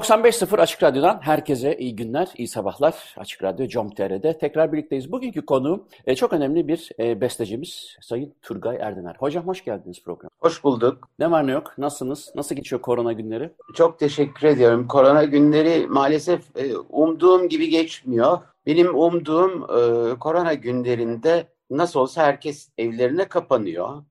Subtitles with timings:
[0.00, 3.14] ...95.0 Açık Radyo'dan herkese iyi günler, iyi sabahlar.
[3.16, 5.12] Açık Radyo Com.tr'de tekrar birlikteyiz.
[5.12, 9.16] Bugünkü konu e, çok önemli bir e, bestecimiz Sayın Turgay Erdener.
[9.18, 10.30] Hocam hoş geldiniz programa.
[10.38, 11.08] Hoş bulduk.
[11.18, 12.32] Ne var ne yok, nasılsınız?
[12.34, 13.50] Nasıl geçiyor korona günleri?
[13.74, 14.88] Çok teşekkür ediyorum.
[14.88, 18.38] Korona günleri maalesef e, umduğum gibi geçmiyor.
[18.66, 19.66] Benim umduğum
[20.20, 24.02] korona günlerinde nasıl olsa herkes evlerine kapanıyor.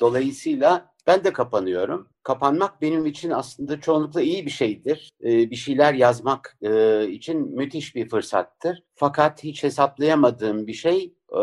[0.00, 2.08] Dolayısıyla ben de kapanıyorum.
[2.22, 5.10] Kapanmak benim için aslında çoğunlukla iyi bir şeydir.
[5.24, 8.82] Ee, bir şeyler yazmak e, için müthiş bir fırsattır.
[8.94, 11.36] Fakat hiç hesaplayamadığım bir şey e,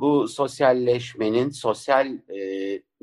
[0.00, 2.40] bu sosyalleşmenin, sosyal e,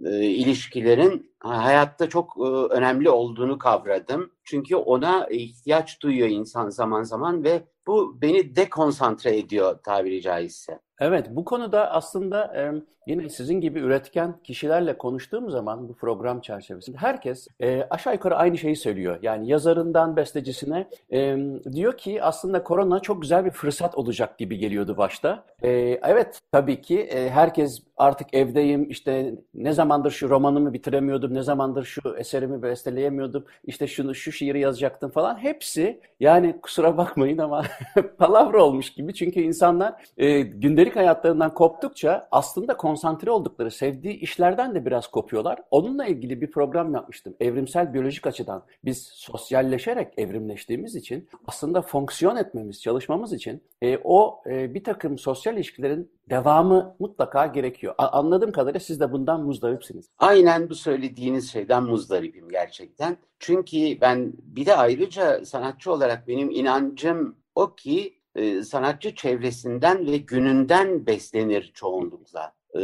[0.06, 4.32] e, ilişkilerin hayatta çok e, önemli olduğunu kavradım.
[4.44, 10.80] Çünkü ona ihtiyaç duyuyor insan zaman zaman ve bu beni dekonsantre ediyor tabiri caizse.
[11.04, 12.72] Evet, bu konuda aslında e,
[13.08, 18.58] yine sizin gibi üretken kişilerle konuştuğum zaman bu program çerçevesinde herkes e, aşağı yukarı aynı
[18.58, 19.20] şeyi söylüyor.
[19.22, 21.38] Yani yazarından bestecisine e,
[21.74, 25.46] diyor ki aslında korona çok güzel bir fırsat olacak gibi geliyordu başta.
[25.62, 25.70] E,
[26.04, 31.84] evet, tabii ki e, herkes artık evdeyim, işte ne zamandır şu romanımı bitiremiyordum, ne zamandır
[31.84, 35.38] şu eserimi besteleyemiyordum, işte şunu şu şiiri yazacaktım falan.
[35.38, 37.64] Hepsi yani kusura bakmayın ama
[38.18, 39.14] palavra olmuş gibi.
[39.14, 45.60] Çünkü insanlar e, gündelik hayatlarından koptukça aslında konsantre oldukları, sevdiği işlerden de biraz kopuyorlar.
[45.72, 47.36] Onunla ilgili bir program yapmıştım.
[47.40, 54.74] Evrimsel biyolojik açıdan biz sosyalleşerek evrimleştiğimiz için aslında fonksiyon etmemiz, çalışmamız için e, o e,
[54.74, 57.96] bir takım sosyal ilişkilerin devamı mutlaka gerekiyor.
[57.98, 60.10] A- anladığım kadarıyla siz de bundan muzdaripsiniz.
[60.20, 63.18] Aynen bu söylediğiniz şeyden muzdaripim gerçekten.
[63.40, 70.18] Çünkü ben bir de ayrıca sanatçı olarak benim inancım o ki e, sanatçı çevresinden ve
[70.18, 72.54] gününden beslenir çoğunlukla.
[72.74, 72.82] E,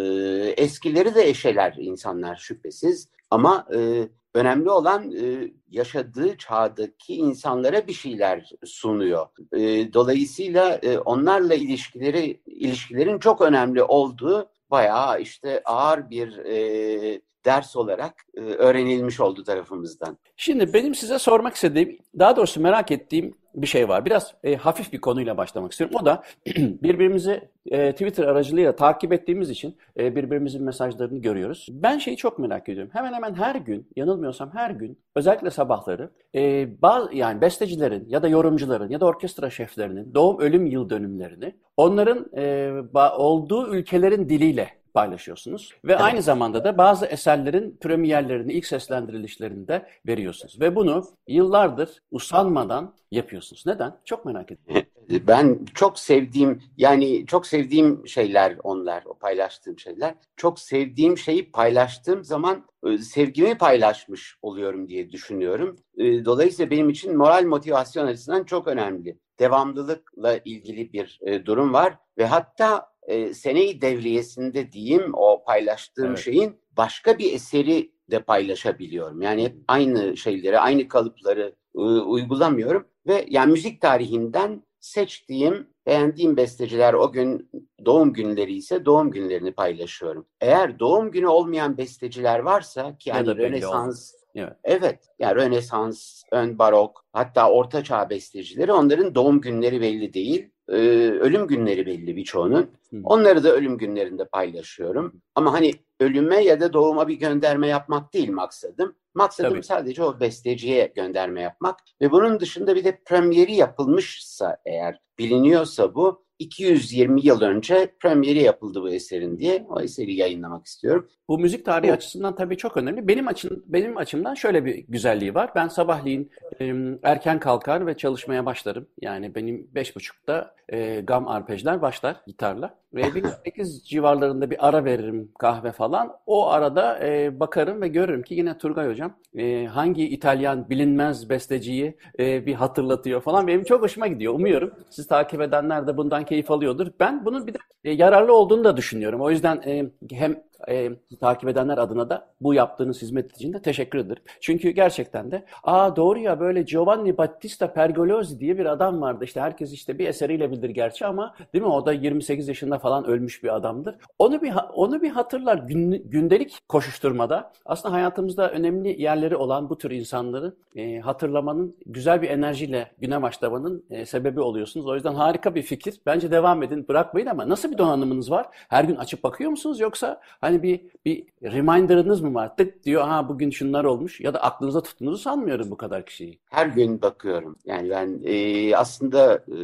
[0.58, 8.52] eskileri de eşeler insanlar şüphesiz ama e, önemli olan e, yaşadığı çağdaki insanlara bir şeyler
[8.66, 9.28] sunuyor.
[9.54, 17.76] E, dolayısıyla e, onlarla ilişkileri ilişkilerin çok önemli olduğu bayağı işte ağır bir e, ders
[17.76, 20.18] olarak e, öğrenilmiş oldu tarafımızdan.
[20.38, 24.06] Şimdi benim size sormak istediğim, daha doğrusu merak ettiğim bir şey var.
[24.06, 25.96] Biraz e, hafif bir konuyla başlamak istiyorum.
[26.02, 26.24] O da
[26.58, 31.68] birbirimizi e, Twitter aracılığıyla takip ettiğimiz için e, birbirimizin mesajlarını görüyoruz.
[31.70, 32.92] Ben şeyi çok merak ediyorum.
[32.94, 38.28] Hemen hemen her gün, yanılmıyorsam her gün, özellikle sabahları, e, bazı yani bestecilerin ya da
[38.28, 42.72] yorumcuların ya da orkestra şeflerinin doğum ölüm yıl dönümlerini onların e,
[43.18, 45.74] olduğu ülkelerin diliyle paylaşıyorsunuz.
[45.86, 46.02] Ve evet.
[46.02, 50.62] aynı zamanda da bazı eserlerin premierlerini, ilk seslendirilişlerini de veriyorsunuz.
[50.62, 53.64] Ve bunu yıllardır usanmadan yapıyorsunuz.
[53.66, 53.96] Neden?
[54.06, 54.88] Çok merak ediyorum.
[55.28, 60.16] Ben çok sevdiğim yani çok sevdiğim şeyler onlar o paylaştığım şeyler.
[60.36, 62.66] Çok sevdiğim şeyi paylaştığım zaman
[63.02, 65.78] sevgimi paylaşmış oluyorum diye düşünüyorum.
[65.98, 69.18] Dolayısıyla benim için moral motivasyon açısından çok önemli.
[69.40, 76.20] Devamlılıkla ilgili bir durum var ve hatta e, seneyi devriyesinde diyeyim o paylaştığım evet.
[76.20, 79.22] şeyin başka bir eseri de paylaşabiliyorum.
[79.22, 86.94] Yani hep aynı şeyleri, aynı kalıpları e, uygulamıyorum ve yani müzik tarihinden seçtiğim, beğendiğim besteciler
[86.94, 87.50] o gün
[87.86, 90.26] doğum günleri ise doğum günlerini paylaşıyorum.
[90.42, 94.54] Eğer doğum günü olmayan besteciler varsa ki yani Rönesans, Evet.
[94.64, 95.00] evet.
[95.20, 100.50] Yani Rönesans, ön barok, hatta orta çağ bestecileri onların doğum günleri belli değil.
[100.72, 102.70] Ee, ölüm günleri belli birçoğunun.
[103.04, 105.22] Onları da ölüm günlerinde paylaşıyorum.
[105.36, 108.96] Ama hani ölüme ya da doğuma bir gönderme yapmak değil maksadım.
[109.14, 109.64] Maksadım Tabii.
[109.64, 111.80] sadece o besteciye gönderme yapmak.
[112.02, 118.82] Ve bunun dışında bir de premieri yapılmışsa eğer biliniyorsa bu 220 yıl önce premieri yapıldı
[118.82, 121.08] bu eserin diye o eseri yayınlamak istiyorum.
[121.28, 121.94] Bu müzik tarihi bu.
[121.94, 123.08] açısından tabii çok önemli.
[123.08, 125.52] Benim açım benim açımdan şöyle bir güzelliği var.
[125.56, 126.32] Ben sabahleyin
[126.62, 128.88] e, erken kalkar ve çalışmaya başlarım.
[129.02, 132.80] Yani benim beş buçukta e, gam arpejler başlar gitarla.
[132.94, 133.04] ve
[133.46, 136.14] 8 civarlarında bir ara veririm kahve falan.
[136.26, 141.98] O arada e, bakarım ve görürüm ki yine Turgay Hocam e, hangi İtalyan bilinmez besteciyi
[142.20, 143.48] e, bir hatırlatıyor falan.
[143.48, 144.34] Benim çok hoşuma gidiyor.
[144.34, 146.88] Umuyorum siz takip edenler de bundan keyif alıyordur.
[147.00, 149.22] Ben bunun bir de e, yararlı olduğunu da düşünüyorum.
[149.22, 150.90] O yüzden e, hem e,
[151.22, 154.24] takip edenler adına da bu yaptığınız hizmet için de teşekkür ederim.
[154.42, 159.24] Çünkü gerçekten de aa doğru ya böyle Giovanni Battista Pergolesi diye bir adam vardı.
[159.26, 161.72] İşte herkes işte bir eseriyle bilir gerçi ama değil mi?
[161.72, 163.96] O da 28 yaşında falan ölmüş bir adamdır.
[164.20, 169.92] Onu bir onu bir hatırlar gün, gündelik koşuşturmada aslında hayatımızda önemli yerleri olan bu tür
[169.92, 174.88] insanları e, hatırlamanın güzel bir enerjiyle güne başlamanın e, sebebi oluyorsunuz.
[174.88, 176.02] O yüzden harika bir fikir.
[176.06, 178.46] Bence devam edin, bırakmayın ama nasıl bir donanımınız var?
[178.52, 182.58] Her gün açıp bakıyor musunuz yoksa Hani bir bir reminder'ınız mı var?
[182.58, 186.40] Tık diyor ha bugün şunlar olmuş ya da aklınıza tuttuğunuzu sanmıyorum bu kadar kişiyi.
[186.50, 187.56] Her gün bakıyorum.
[187.66, 189.56] Yani ben e, aslında e,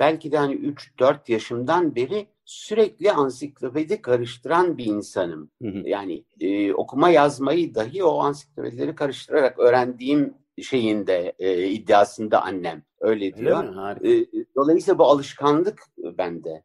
[0.00, 5.50] belki de hani 3-4 yaşımdan beri sürekli ansiklopedi karıştıran bir insanım.
[5.62, 5.82] Hı hı.
[5.84, 13.64] Yani e, okuma yazmayı dahi o ansiklopedileri karıştırarak öğrendiğim şeyinde e, iddiasında annem öyle diyor.
[14.00, 14.20] Öyle?
[14.20, 15.82] E, dolayısıyla bu alışkanlık
[16.18, 16.62] bende.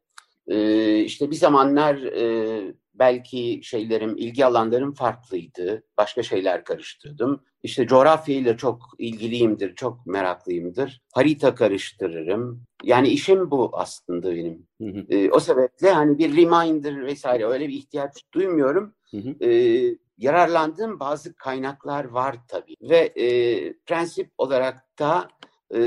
[0.47, 5.83] E, işte bir zamanlar e, belki şeylerim, ilgi alanlarım farklıydı.
[5.97, 7.43] Başka şeyler karıştırdım.
[7.63, 11.01] İşte coğrafyayla çok ilgiliyimdir, çok meraklıyımdır.
[11.13, 12.63] Harita karıştırırım.
[12.83, 14.67] Yani işim bu aslında benim.
[14.81, 15.05] Hı hı.
[15.09, 18.93] E, o sebeple hani bir reminder vesaire öyle bir ihtiyaç duymuyorum.
[19.11, 19.45] Hı hı.
[19.45, 19.81] E,
[20.17, 22.75] yararlandığım bazı kaynaklar var tabii.
[22.81, 25.27] Ve e, prensip olarak da
[25.75, 25.79] e,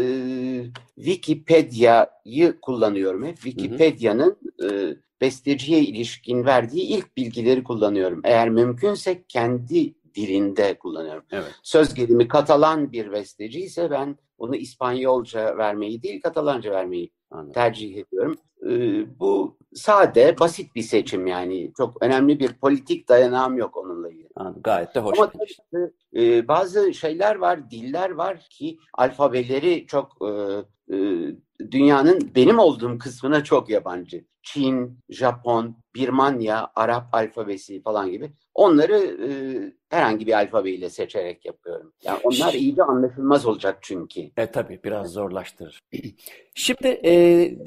[0.96, 3.36] Wikipedia'yı kullanıyorum hep.
[3.36, 8.20] Wikipedia'nın e, besteciye ilişkin verdiği ilk bilgileri kullanıyorum.
[8.24, 11.24] Eğer mümkünse kendi dilinde kullanıyorum.
[11.32, 11.52] Evet.
[11.62, 17.52] Söz gelimi Katalan bir besteci ise ben onu İspanyolca vermeyi değil Katalanca vermeyi Anladım.
[17.52, 18.36] tercih ediyorum.
[18.66, 21.72] Ee, bu sade, basit bir seçim yani.
[21.76, 24.23] Çok önemli bir politik dayanağım yok onunla ilgili.
[24.44, 24.62] Anladım.
[24.62, 25.18] Gayet de hoş.
[25.18, 30.30] Ama tabii, e, bazı şeyler var, diller var ki alfabeleri çok e,
[30.94, 30.98] e,
[31.70, 34.24] dünyanın benim olduğum kısmına çok yabancı.
[34.42, 38.32] Çin, Japon, Birmanya, Arap alfabesi falan gibi.
[38.54, 39.30] Onları e,
[39.88, 41.92] herhangi bir alfabeyle seçerek yapıyorum.
[42.02, 44.20] Yani onlar iyice anlaşılmaz olacak çünkü.
[44.36, 45.80] E tabii biraz zorlaştırır.
[46.54, 47.12] Şimdi e,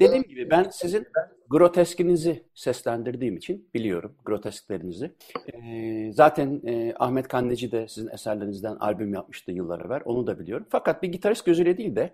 [0.00, 1.06] dediğim gibi ben sizin
[1.50, 5.12] groteskinizi seslendirdiğim için biliyorum grotesklerinizi.
[5.54, 10.00] E, zaten e, Ahmet Kanneci de sizin eserlerinizden albüm yapmıştı yıllar evvel.
[10.04, 10.66] Onu da biliyorum.
[10.70, 12.12] Fakat bir gitarist gözüyle değil de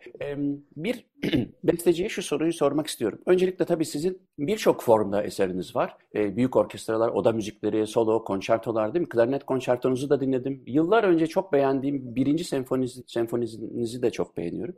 [0.76, 1.06] bir
[1.64, 3.19] besteciye şu soruyu sormak istiyorum.
[3.26, 5.96] Öncelikle tabii sizin birçok formda eseriniz var.
[6.14, 9.08] E, büyük orkestralar, oda müzikleri, solo, konçertolar değil mi?
[9.08, 10.62] Klarnet konçertonuzu da dinledim.
[10.66, 14.75] Yıllar önce çok beğendiğim birinci senfoniz, senfoninizi de çok beğeniyorum.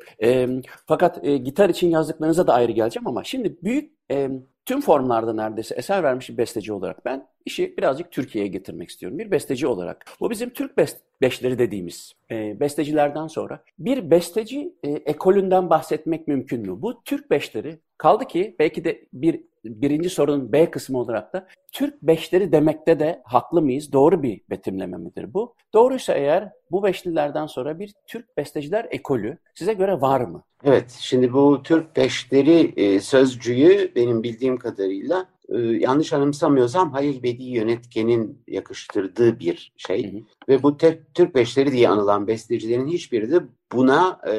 [0.87, 4.31] Fakat e, gitar için yazdıklarınıza da ayrı geleceğim ama şimdi büyük e,
[4.65, 9.19] tüm formlarda neredeyse eser vermiş bir besteci olarak ben işi birazcık Türkiye'ye getirmek istiyorum.
[9.19, 10.05] Bir besteci olarak.
[10.21, 16.61] Bu bizim Türk best beşleri dediğimiz e, bestecilerden sonra bir besteci e, ekolünden bahsetmek mümkün
[16.61, 16.83] mü?
[16.83, 22.03] Bu Türk beşleri kaldı ki belki de bir birinci sorunun B kısmı olarak da Türk
[22.03, 23.93] beşleri demekte de haklı mıyız?
[23.93, 25.55] Doğru bir betimleme midir bu?
[25.75, 30.43] Doğruysa eğer bu beşlilerden sonra bir Türk besteciler ekolü size göre var mı?
[30.65, 37.43] Evet, şimdi bu Türk beşleri e, sözcüğü benim bildiğim kadarıyla e, yanlış anımsamıyorsam Halil Bedi
[37.43, 40.13] yönetkenin yakıştırdığı bir şey.
[40.13, 40.21] Hı hı.
[40.49, 40.77] Ve bu
[41.15, 43.41] Türk beşleri diye anılan bestecilerin hiçbiri de
[43.73, 44.35] buna e,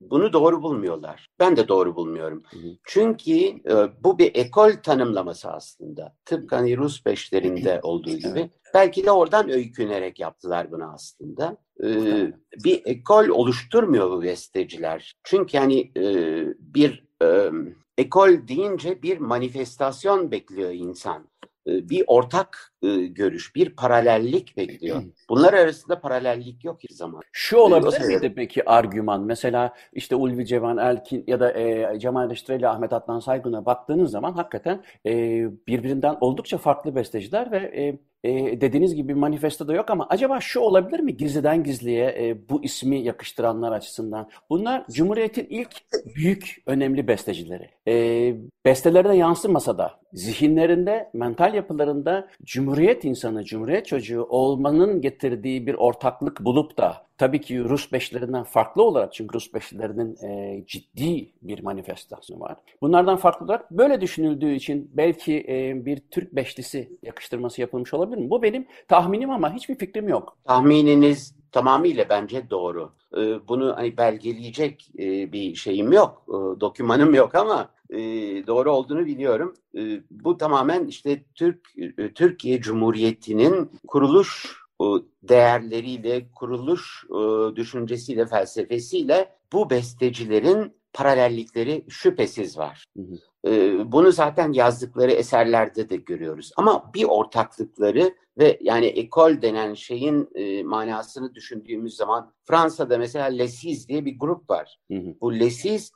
[0.00, 1.28] bunu doğru bulmuyorlar.
[1.40, 2.42] Ben de doğru bulmuyorum.
[2.50, 2.68] Hı hı.
[2.84, 6.16] Çünkü e, bu bir ekol tanımlaması aslında.
[6.24, 8.50] Tıpkı hani Rus beşlerinde olduğu gibi.
[8.74, 11.56] Belki de oradan öykünerek yaptılar bunu aslında.
[11.84, 12.32] Ee,
[12.64, 15.16] bir ekol oluşturmuyor bu besteciler.
[15.24, 16.04] Çünkü hani e,
[16.58, 17.50] bir e,
[17.98, 21.28] ekol deyince bir manifestasyon bekliyor insan.
[21.66, 25.02] E, bir ortak e, görüş, bir paralellik bekliyor.
[25.28, 27.22] Bunlar arasında paralellik yok hiçbir zaman.
[27.32, 29.22] Şu olabilir ee, miydi peki argüman?
[29.22, 34.32] Mesela işte Ulvi Cevan Elkin ya da e, Cemal Reştreli Ahmet Adnan Saygun'a baktığınız zaman
[34.32, 35.12] hakikaten e,
[35.66, 40.40] birbirinden oldukça farklı besteciler ve e, e, dediğiniz gibi bir manifesto da yok ama acaba
[40.40, 44.28] şu olabilir mi gizliden gizliye e, bu ismi yakıştıranlar açısından?
[44.50, 45.76] Bunlar Cumhuriyet'in ilk
[46.16, 47.70] büyük önemli bestecileri.
[47.88, 56.44] E, bestelerine yansımasa da zihinlerinde, mental yapılarında Cumhuriyet insanı, Cumhuriyet çocuğu olmanın getirdiği bir ortaklık
[56.44, 62.40] bulup da tabii ki Rus beşlerinden farklı olarak çünkü Rus beşlerinin e, ciddi bir manifestasyonu
[62.40, 62.56] var.
[62.80, 68.30] Bunlardan farklı olarak böyle düşünüldüğü için belki e, bir Türk beşlisi yakıştırması yapılmış olabilir mi?
[68.30, 70.36] Bu benim tahminim ama hiçbir fikrim yok.
[70.44, 72.92] Tahmininiz tamamıyla bence doğru.
[73.16, 77.68] E, bunu hani belgeleyecek e, bir şeyim yok, e, dokümanım yok ama
[78.46, 79.54] doğru olduğunu biliyorum.
[80.10, 81.60] Bu tamamen işte Türk
[82.14, 84.56] Türkiye Cumhuriyeti'nin kuruluş
[85.22, 92.84] değerleriyle, kuruluş e, düşüncesiyle, felsefesiyle bu bestecilerin paralellikleri şüphesiz var.
[92.96, 93.16] Hı hı.
[93.92, 96.52] Bunu zaten yazdıkları eserlerde de görüyoruz.
[96.56, 100.28] Ama bir ortaklıkları ve yani ekol denen şeyin
[100.66, 104.78] manasını düşündüğümüz zaman Fransa'da mesela Lesiz diye bir grup var.
[104.90, 105.14] Hı hı.
[105.20, 105.92] Bu Lesiz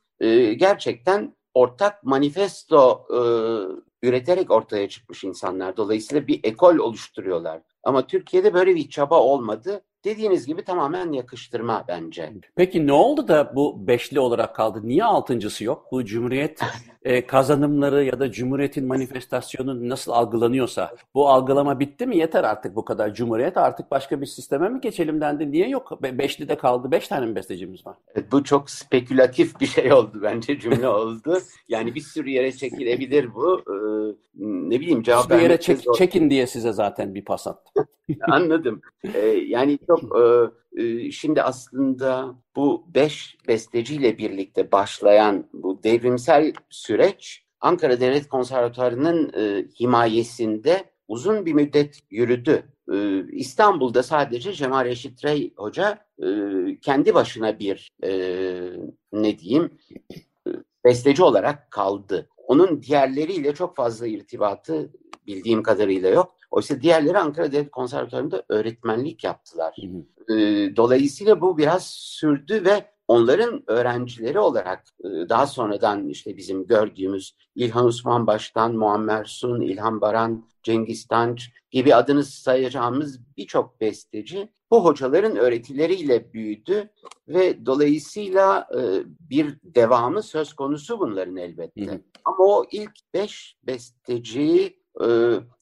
[0.56, 3.06] gerçekten ortak manifesto
[4.02, 5.76] üreterek ortaya çıkmış insanlar.
[5.76, 7.62] Dolayısıyla bir ekol oluşturuyorlar.
[7.82, 9.84] Ama Türkiye'de böyle bir çaba olmadı.
[10.04, 12.32] Dediğiniz gibi tamamen yakıştırma bence.
[12.56, 14.80] Peki ne oldu da bu beşli olarak kaldı?
[14.82, 15.86] Niye altıncısı yok?
[15.92, 16.60] Bu Cumhuriyet
[17.02, 22.16] e, kazanımları ya da Cumhuriyet'in manifestasyonu nasıl algılanıyorsa bu algılama bitti mi?
[22.16, 25.52] Yeter artık bu kadar Cumhuriyet artık başka bir sisteme mi geçelim dendi?
[25.52, 26.02] Niye yok?
[26.02, 26.90] Be beşli de kaldı.
[26.90, 27.96] Beş tane mi bestecimiz var?
[28.14, 31.38] Evet, bu çok spekülatif bir şey oldu bence cümle oldu.
[31.68, 33.62] Yani bir sürü yere çekilebilir bu.
[33.68, 37.86] Ee, ne bileyim cevap bir yere çek, çekin diye size zaten bir pas attım.
[38.28, 38.80] Anladım.
[39.14, 47.44] Ee, yani çok e, e, şimdi aslında bu beş besteciyle birlikte başlayan bu devrimsel süreç
[47.60, 52.62] Ankara Devlet Konservatuarı'nın e, himayesinde uzun bir müddet yürüdü.
[52.92, 56.26] E, İstanbul'da sadece Cemal Reşit Rey Hoca e,
[56.80, 58.10] kendi başına bir e,
[59.12, 59.70] ne diyeyim
[60.46, 60.50] e,
[60.84, 62.28] besteci olarak kaldı.
[62.50, 64.92] Onun diğerleriyle çok fazla irtibatı
[65.26, 66.34] bildiğim kadarıyla yok.
[66.50, 69.76] Oysa diğerleri Ankara Devlet Konservatuarı'nda öğretmenlik yaptılar.
[69.80, 70.76] Hı hı.
[70.76, 78.26] dolayısıyla bu biraz sürdü ve onların öğrencileri olarak daha sonradan işte bizim gördüğümüz İlhan Osman
[78.26, 86.32] Baş'tan, Muammer Sun, İlhan Baran, Cengiz Tanç gibi adını sayacağımız birçok besteci bu hocaların öğretileriyle
[86.32, 86.90] büyüdü
[87.28, 88.68] ve dolayısıyla
[89.20, 91.86] bir devamı söz konusu bunların elbette.
[91.86, 92.00] Hı hı.
[92.24, 95.06] Ama o ilk beş besteci e,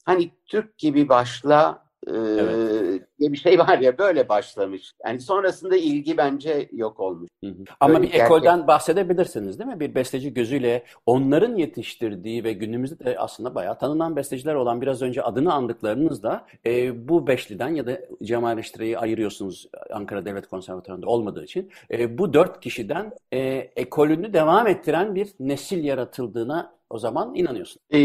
[0.05, 3.01] hani Türk gibi başla e, evet.
[3.19, 4.93] diye bir şey var ya böyle başlamış.
[5.05, 7.29] Yani sonrasında ilgi bence yok olmuş.
[7.43, 7.53] Hı hı.
[7.79, 8.25] Ama böyle bir gerçek...
[8.25, 9.79] ekolden bahsedebilirsiniz değil mi?
[9.79, 15.21] Bir besteci gözüyle onların yetiştirdiği ve günümüzde de aslında bayağı tanınan besteciler olan biraz önce
[15.21, 21.69] adını andıklarınızda e, bu beşliden ya da Cemal Reşitre'yi ayırıyorsunuz Ankara Devlet Konservatuvarı'nda olmadığı için.
[21.91, 23.39] E, bu dört kişiden e,
[23.75, 27.81] ekolünü devam ettiren bir nesil yaratıldığına o zaman inanıyorsun.
[27.93, 27.99] E,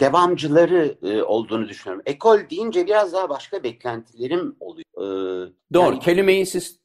[0.00, 2.02] devamcıları e, olduğunu düşünüyorum.
[2.06, 4.86] Ekol deyince biraz daha başka beklentilerim oluyor.
[4.96, 5.06] E,
[5.74, 5.84] Doğru.
[5.84, 6.80] Yani, Kelimeyi siz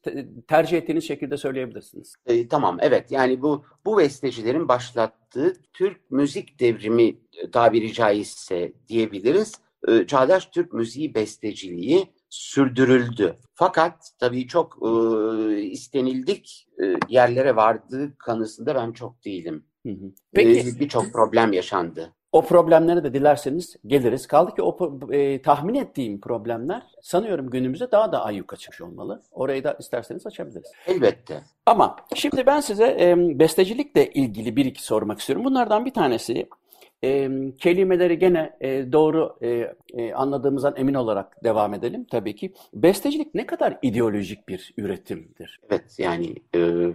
[0.48, 2.14] tercih ettiğiniz şekilde söyleyebilirsiniz.
[2.26, 3.10] E, tamam, evet.
[3.10, 7.16] Yani bu bu bestecilerin başlattığı Türk müzik devrimi
[7.52, 9.52] tabiri caizse diyebiliriz.
[9.88, 13.36] E, çağdaş Türk müziği besteciliği sürdürüldü.
[13.54, 19.64] Fakat tabii çok e, istenildik e, yerlere vardığı kanısında ben çok değilim.
[19.86, 20.12] Hı hı.
[20.32, 20.60] Peki.
[20.60, 22.12] E, Birçok problem yaşandı.
[22.32, 24.26] O problemlere de dilerseniz geliriz.
[24.26, 29.22] Kaldı ki o e, tahmin ettiğim problemler sanıyorum günümüzde daha da ayyuka çıkmış olmalı.
[29.32, 30.72] Orayı da isterseniz açabiliriz.
[30.86, 31.42] Elbette.
[31.66, 35.44] Ama şimdi ben size e, bestecilikle ilgili bir iki sormak istiyorum.
[35.44, 36.48] Bunlardan bir tanesi
[37.04, 42.52] e, kelimeleri gene e, doğru e, e, anladığımızdan emin olarak devam edelim tabii ki.
[42.74, 45.60] Bestecilik ne kadar ideolojik bir üretimdir?
[45.70, 46.34] Evet yani...
[46.54, 46.92] E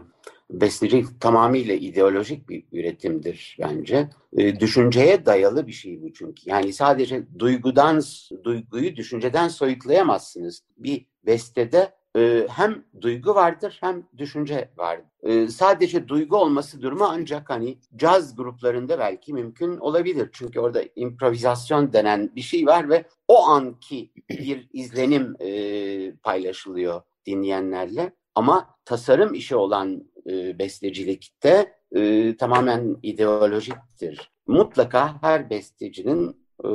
[0.50, 4.10] bestecilik tamamıyla ideolojik bir üretimdir bence.
[4.38, 6.50] E, düşünceye dayalı bir şey bu çünkü.
[6.50, 8.02] Yani sadece duygudan,
[8.44, 10.64] duyguyu düşünceden soyutlayamazsınız.
[10.78, 15.06] Bir bestede e, hem duygu vardır hem düşünce vardır.
[15.24, 20.30] E, sadece duygu olması durumu ancak hani caz gruplarında belki mümkün olabilir.
[20.34, 28.14] Çünkü orada improvizasyon denen bir şey var ve o anki bir izlenim e, paylaşılıyor dinleyenlerle.
[28.36, 34.32] Ama tasarım işi olan e, bestecilikte e, tamamen ideolojiktir.
[34.48, 36.68] Mutlaka her bestecinin e,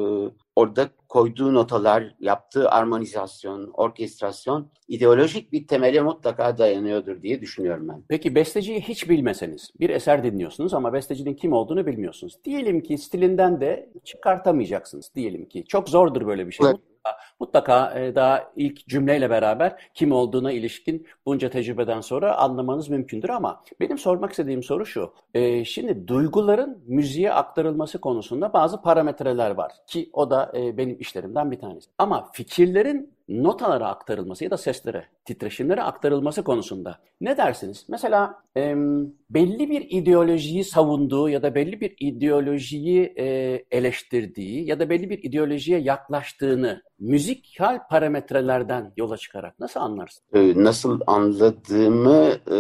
[0.57, 8.03] orada koyduğu notalar, yaptığı armonizasyon, orkestrasyon ideolojik bir temele mutlaka dayanıyordur diye düşünüyorum ben.
[8.09, 12.39] Peki besteciyi hiç bilmeseniz, bir eser dinliyorsunuz ama bestecinin kim olduğunu bilmiyorsunuz.
[12.45, 15.65] Diyelim ki stilinden de çıkartamayacaksınız diyelim ki.
[15.69, 16.67] Çok zordur böyle bir şey.
[16.67, 16.81] Evet
[17.41, 23.63] mutlaka e, daha ilk cümleyle beraber kim olduğuna ilişkin bunca tecrübeden sonra anlamanız mümkündür ama
[23.81, 25.13] benim sormak istediğim soru şu.
[25.35, 31.51] E, şimdi duyguların müziğe aktarılması konusunda bazı parametreler var ki o da e, benim işlerimden
[31.51, 31.91] bir tanesi.
[31.99, 37.87] Ama fikirlerin notalara aktarılması ya da seslere, titreşimlere aktarılması konusunda ne dersiniz?
[37.89, 38.75] Mesela e,
[39.31, 43.25] belli bir ideolojiyi savunduğu ya da belli bir ideolojiyi e,
[43.71, 50.25] eleştirdiği ya da belli bir ideolojiye yaklaştığını müzikal parametrelerden yola çıkarak nasıl anlarsın?
[50.35, 52.37] Ee, nasıl anladığımı...
[52.51, 52.59] E...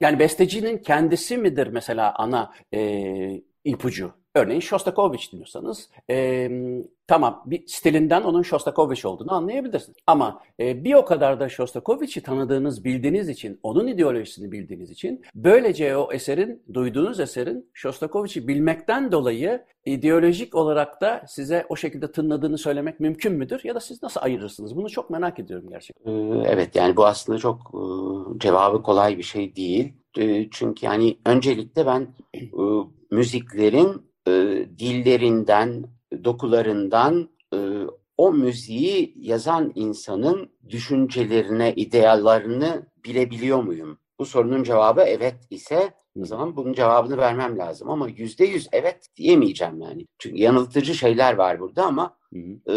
[0.00, 4.19] Yani bestecinin kendisi midir mesela ana e, ipucu?
[4.34, 6.50] Örneğin Shostakovich dinliyorsanız e,
[7.06, 9.96] tamam bir stilinden onun Shostakovich olduğunu anlayabilirsiniz.
[10.06, 15.96] Ama e, bir o kadar da Shostakovich'i tanıdığınız, bildiğiniz için, onun ideolojisini bildiğiniz için böylece
[15.96, 23.00] o eserin, duyduğunuz eserin Shostakovich'i bilmekten dolayı ideolojik olarak da size o şekilde tınladığını söylemek
[23.00, 23.60] mümkün müdür?
[23.64, 24.76] Ya da siz nasıl ayırırsınız?
[24.76, 26.12] Bunu çok merak ediyorum gerçekten.
[26.44, 27.72] Evet yani bu aslında çok
[28.38, 29.92] cevabı kolay bir şey değil.
[30.50, 32.08] Çünkü yani öncelikle ben
[33.10, 34.32] müziklerin e,
[34.78, 35.84] dillerinden,
[36.24, 37.58] dokularından e,
[38.16, 42.70] o müziği yazan insanın düşüncelerine, ideallerini
[43.04, 43.98] bilebiliyor muyum?
[44.18, 45.94] Bu sorunun cevabı evet ise
[46.26, 47.90] zaman bunun cevabını vermem lazım.
[47.90, 50.06] Ama yüzde yüz evet diyemeyeceğim yani.
[50.18, 52.16] Çünkü yanıltıcı şeyler var burada ama
[52.70, 52.74] e,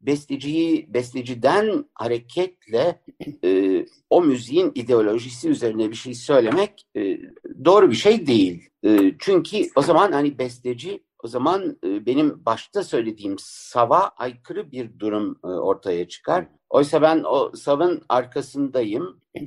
[0.00, 3.00] besteciyi, besteciden hareketle
[3.44, 7.18] e, o müziğin ideolojisi üzerine bir şey söylemek e,
[7.64, 8.68] doğru bir şey değil.
[8.84, 14.98] E, çünkü o zaman hani besteci o zaman e, benim başta söylediğim sava aykırı bir
[14.98, 16.46] durum e, ortaya çıkar.
[16.70, 19.20] Oysa ben o savın arkasındayım.
[19.34, 19.46] E,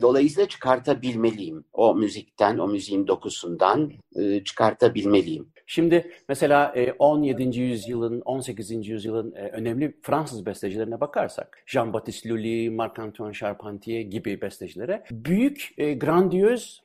[0.00, 1.64] dolayısıyla çıkartabilmeliyim.
[1.72, 5.48] O müzikten, o müziğin dokusundan e, çıkartabilmeliyim.
[5.66, 7.60] Şimdi mesela 17.
[7.60, 8.88] yüzyılın, 18.
[8.88, 16.82] yüzyılın önemli Fransız bestecilerine bakarsak, Jean-Baptiste Lully, Marc-Antoine Charpentier gibi bestecilere büyük, grandiyöz,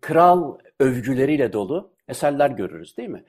[0.00, 3.24] kral övgüleriyle dolu eserler görürüz değil mi?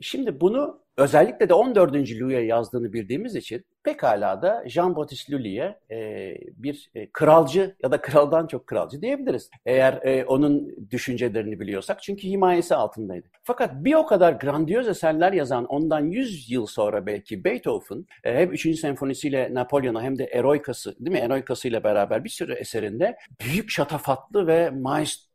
[0.00, 1.94] Şimdi bunu özellikle de 14.
[1.94, 8.46] Louis'e yazdığını bildiğimiz için pekala da Jean-Baptiste Lully'e e, bir e, kralcı ya da kraldan
[8.46, 9.50] çok kralcı diyebiliriz.
[9.66, 13.26] Eğer e, onun düşüncelerini biliyorsak çünkü himayesi altındaydı.
[13.42, 18.52] Fakat bir o kadar grandiyoz eserler yazan ondan 100 yıl sonra belki Beethoven e, hem
[18.52, 18.80] 3.
[18.80, 21.18] senfonisiyle Napolyon'a hem de Eroikası değil mi?
[21.18, 24.70] Eroikası ile beraber bir sürü eserinde büyük şatafatlı ve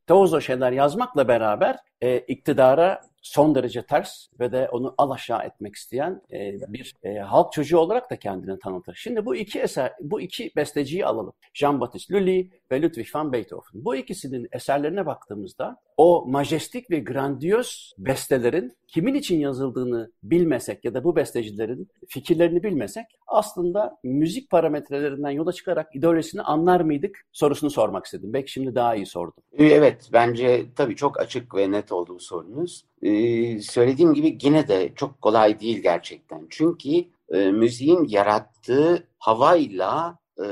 [0.08, 5.76] maestroso şeyler yazmakla beraber e, iktidara son derece ters ve de onu al aşağı etmek
[5.76, 8.96] isteyen e, bir e, halk çocuğu olarak da kendini tanıtır.
[8.96, 11.34] Şimdi bu iki eser, bu iki besteciyi alalım.
[11.54, 13.64] Jean-Baptiste Lully ve Ludwig van Beethoven.
[13.74, 21.04] Bu ikisinin eserlerine baktığımızda o majestik ve grandiyoz bestelerin kimin için yazıldığını bilmesek ya da
[21.04, 28.34] bu bestecilerin fikirlerini bilmesek aslında müzik parametrelerinden yola çıkarak ideolojisini anlar mıydık sorusunu sormak istedim.
[28.34, 29.44] Belki şimdi daha iyi sordum.
[29.58, 32.86] Evet bence tabii çok açık ve net oldu bu sorunuz.
[33.02, 36.48] Ee, söylediğim gibi yine de çok kolay değil gerçekten.
[36.50, 36.90] Çünkü
[37.30, 40.46] e, müziğin yarattığı havayla e,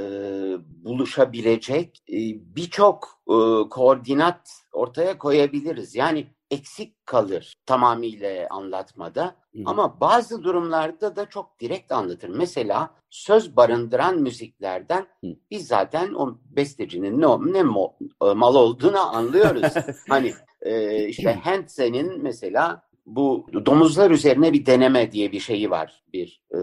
[0.86, 2.18] buluşabilecek e,
[2.56, 3.36] birçok e,
[3.70, 5.96] koordinat ortaya koyabiliriz.
[5.96, 9.26] Yani eksik kalır tamamıyla anlatmada.
[9.26, 9.60] Hı.
[9.66, 12.30] Ama bazı durumlarda da çok direkt anlatır.
[12.30, 15.28] Mesela söz barındıran müziklerden Hı.
[15.52, 19.74] biz zaten o bestecinin ne, ne e, mal olduğunu anlıyoruz.
[20.10, 26.04] hani e, işte Handsen'in mesela bu domuzlar üzerine bir deneme diye bir şeyi var.
[26.14, 26.60] Bir e,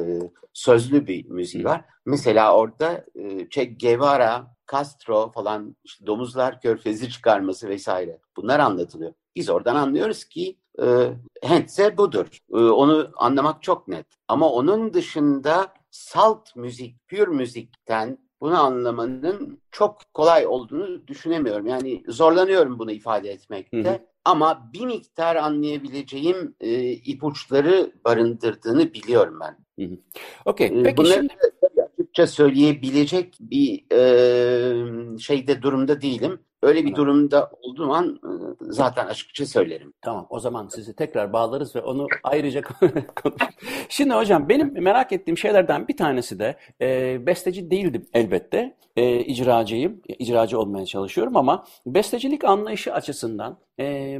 [0.52, 1.84] sözlü bir müziği var.
[2.06, 9.12] Mesela orada e, Che Guevara, Castro falan işte domuzlar körfezi çıkarması vesaire bunlar anlatılıyor.
[9.36, 11.08] Biz oradan anlıyoruz ki e,
[11.42, 12.26] Hentze budur.
[12.52, 14.06] E, onu anlamak çok net.
[14.28, 21.66] Ama onun dışında salt müzik, pür müzikten bunu anlamanın çok kolay olduğunu düşünemiyorum.
[21.66, 23.84] Yani zorlanıyorum bunu ifade etmekte.
[23.84, 23.98] Hı hı.
[24.24, 29.56] Ama bir miktar anlayabileceğim e, ipuçları barındırdığını biliyorum ben.
[30.44, 30.66] Okey.
[30.66, 31.34] E, Peki Bunları şimdi...
[32.12, 36.40] açıkça söyleyebilecek bir e, şeyde durumda değilim.
[36.62, 38.20] Öyle bir durumda olduğum an
[38.60, 39.92] zaten açıkça söylerim.
[40.02, 42.62] Tamam o zaman sizi tekrar bağlarız ve onu ayrıca
[43.22, 43.54] konuşuruz.
[43.88, 48.76] Şimdi hocam benim merak ettiğim şeylerden bir tanesi de e, besteci değildim elbette.
[48.96, 50.00] E, icracıyım.
[50.18, 54.18] icracı olmaya çalışıyorum ama bestecilik anlayışı açısından e,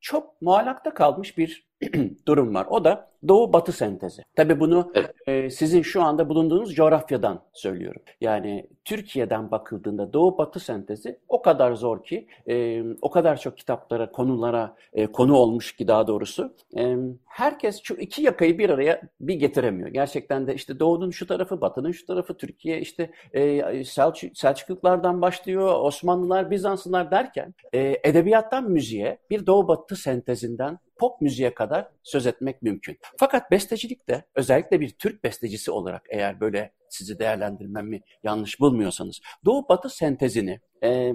[0.00, 1.66] çok muallakta kalmış bir
[2.26, 2.66] durum var.
[2.70, 4.22] O da Doğu-Batı sentezi.
[4.36, 4.92] Tabii bunu
[5.26, 8.02] e, sizin şu anda bulunduğunuz coğrafyadan söylüyorum.
[8.20, 14.76] Yani Türkiye'den bakıldığında Doğu-Batı sentezi o kadar zor ki, e, o kadar çok kitaplara, konulara
[14.92, 16.54] e, konu olmuş ki daha doğrusu.
[16.76, 19.88] E, herkes şu iki yakayı bir araya bir getiremiyor.
[19.88, 25.80] Gerçekten de işte Doğu'nun şu tarafı, Batı'nın şu tarafı, Türkiye işte e, Selçuk, Selçuklulardan başlıyor,
[25.80, 32.98] Osmanlılar, Bizanslılar derken e, edebiyattan müziğe bir Doğu-Batı sentezinden pop müziğe kadar söz etmek mümkün.
[33.16, 39.90] Fakat bestecilikte özellikle bir Türk bestecisi olarak eğer böyle sizi değerlendirmemi yanlış bulmuyorsanız Doğu Batı
[39.90, 41.12] sentezini e,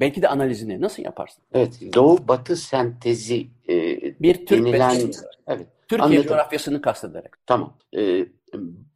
[0.00, 1.44] belki de analizini nasıl yaparsın?
[1.54, 3.74] Evet, Doğu Batı sentezi e,
[4.20, 5.26] bir Türk denilen, bestecisi.
[5.46, 5.66] Evet.
[5.88, 6.28] Türkiye anladım.
[6.28, 7.32] coğrafyasını kastederek.
[7.46, 7.76] Tamam.
[7.96, 8.26] E,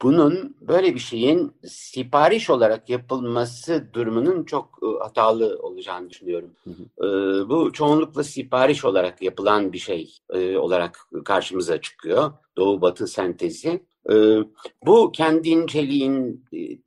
[0.02, 6.50] bunun böyle bir şeyin sipariş olarak yapılması durumunun çok e, hatalı olacağını düşünüyorum.
[6.64, 7.48] Hı hı.
[7.48, 10.10] Bu çoğunlukla sipariş olarak yapılan bir şey
[10.58, 12.32] olarak karşımıza çıkıyor.
[12.56, 13.86] Doğu Batı sentezi.
[14.86, 16.44] Bu kendi inceliğin,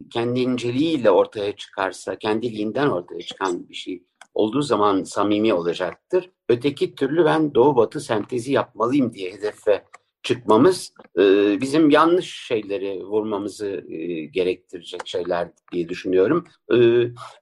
[0.10, 6.32] kendi inceliğiyle ortaya çıkarsa, kendiliğinden ortaya çıkan bir şey olduğu zaman samimi olacaktır.
[6.49, 9.86] Öteki türlü ben Doğu Batı sentezi yapmalıyım diye hedefe
[10.25, 11.21] çıkmamız e,
[11.61, 16.45] bizim yanlış şeyleri vurmamızı e, gerektirecek şeyler diye düşünüyorum.
[16.73, 16.77] E,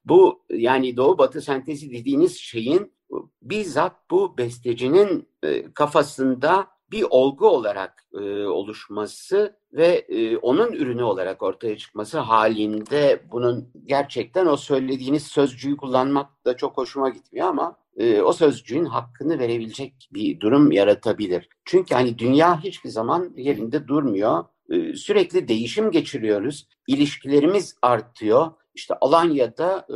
[0.05, 2.93] bu yani Doğu Batı sentezi dediğiniz şeyin
[3.41, 5.27] bizzat bu bestecinin
[5.73, 8.07] kafasında bir olgu olarak
[8.47, 10.07] oluşması ve
[10.41, 17.09] onun ürünü olarak ortaya çıkması halinde bunun gerçekten o söylediğiniz sözcüğü kullanmak da çok hoşuma
[17.09, 21.49] gitmiyor ama e, o sözcüğün hakkını verebilecek bir durum yaratabilir.
[21.65, 24.45] Çünkü hani dünya hiçbir zaman yerinde durmuyor.
[24.69, 26.67] E, sürekli değişim geçiriyoruz.
[26.87, 28.51] İlişkilerimiz artıyor.
[28.75, 29.93] İşte Alanya'da e,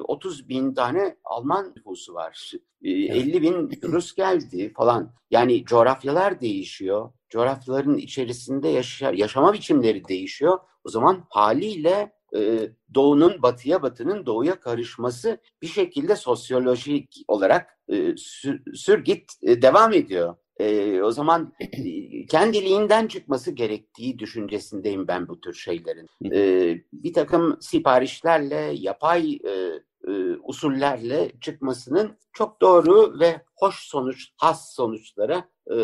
[0.00, 2.52] 30 bin tane Alman nüfusu var.
[2.82, 5.12] E, 50 bin Rus geldi falan.
[5.30, 7.12] Yani coğrafyalar değişiyor.
[7.28, 10.58] Coğrafyaların içerisinde yaşa yaşama biçimleri değişiyor.
[10.84, 18.74] O zaman haliyle e, doğunun batıya, batının doğuya karışması bir şekilde sosyolojik olarak e, sür,
[18.74, 20.36] sürgit e, devam ediyor.
[20.60, 26.06] E, o zaman e, kendiliğinden çıkması gerektiği düşüncesindeyim ben bu tür şeylerin.
[26.32, 30.12] E, bir takım siparişlerle, yapay e, e,
[30.42, 35.76] usullerle çıkmasının çok doğru ve hoş sonuç, has sonuçlara e,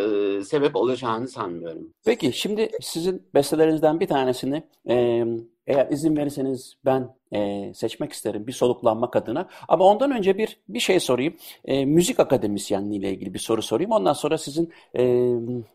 [0.44, 1.90] sebep olacağını sanmıyorum.
[2.04, 5.24] Peki şimdi sizin bestelerinizden bir tanesini e,
[5.66, 9.48] eğer izin verirseniz ben e, seçmek isterim bir soluklanmak adına.
[9.68, 11.35] Ama ondan önce bir bir şey sorayım.
[11.64, 13.92] E, müzik akademisyenliği ile ilgili bir soru sorayım.
[13.92, 15.31] Ondan sonra sizin e,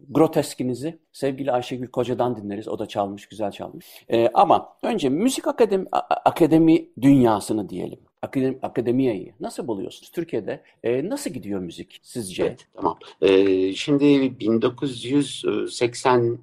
[0.10, 2.68] groteskinizi sevgili Ayşegül Koca'dan dinleriz.
[2.68, 3.86] O da çalmış, güzel çalmış.
[4.10, 5.86] E, ama önce müzik akademi,
[6.26, 8.00] akademi dünyasını diyelim.
[8.22, 10.12] Akademi, akademiyayı nasıl buluyorsunuz?
[10.12, 12.44] Türkiye'de e, nasıl gidiyor müzik sizce?
[12.44, 12.98] Evet, tamam.
[13.22, 16.40] E, şimdi 1980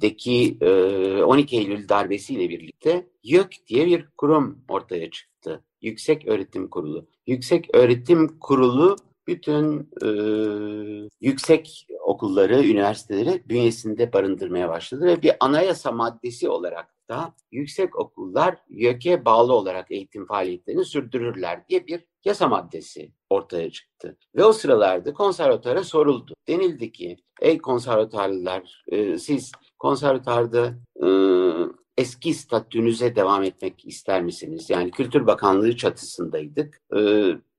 [0.00, 0.58] deki
[1.24, 5.64] 12 Eylül darbesiyle birlikte YÖK diye bir kurum ortaya çıktı.
[5.82, 7.08] Yüksek Öğretim Kurulu.
[7.26, 10.08] Yüksek Öğretim Kurulu bütün e,
[11.20, 19.24] yüksek okulları, üniversiteleri bünyesinde barındırmaya başladı ve bir anayasa maddesi olarak da yüksek okullar YÖK'e
[19.24, 24.16] bağlı olarak eğitim faaliyetlerini sürdürürler diye bir yasa maddesi ortaya çıktı.
[24.36, 26.34] Ve o sıralarda konservatuara soruldu.
[26.48, 31.08] Denildi ki ey konservatuarlılar e, siz konservatuarda e,
[31.96, 34.70] eski statünüze devam etmek ister misiniz?
[34.70, 36.80] Yani Kültür Bakanlığı çatısındaydık.
[36.96, 37.00] E,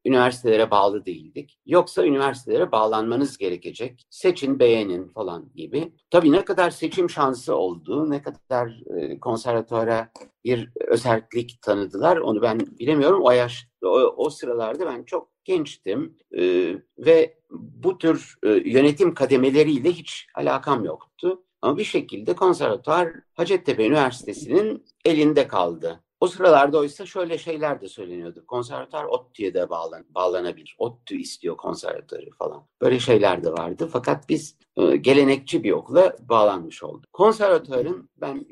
[0.06, 1.60] üniversitelere bağlı değildik.
[1.66, 4.04] Yoksa üniversitelere bağlanmanız gerekecek.
[4.10, 5.94] Seçin, beğenin falan gibi.
[6.10, 10.12] Tabii ne kadar seçim şansı olduğu, ne kadar e, konservatuara
[10.46, 13.22] bir özellik tanıdılar onu ben bilemiyorum.
[13.24, 19.92] O yaş, o, o sıralarda ben çok gençtim e, ve bu tür e, yönetim kademeleriyle
[19.92, 21.44] hiç alakam yoktu.
[21.62, 26.04] Ama bir şekilde konservatuar Hacettepe Üniversitesi'nin elinde kaldı.
[26.20, 28.46] O sıralarda oysa şöyle şeyler de söyleniyordu.
[28.48, 30.76] Konservatuar ODTÜ'ye de bağlan bağlanabilir.
[30.78, 32.68] ODTÜ istiyor konservatuarı falan.
[32.82, 33.90] Böyle şeyler de vardı.
[33.94, 37.14] Fakat biz e, gelenekçi bir okula bağlanmış olduk.
[37.14, 38.46] Konservatuarın ben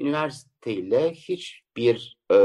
[0.67, 2.37] üniversiteyle hiçbir e,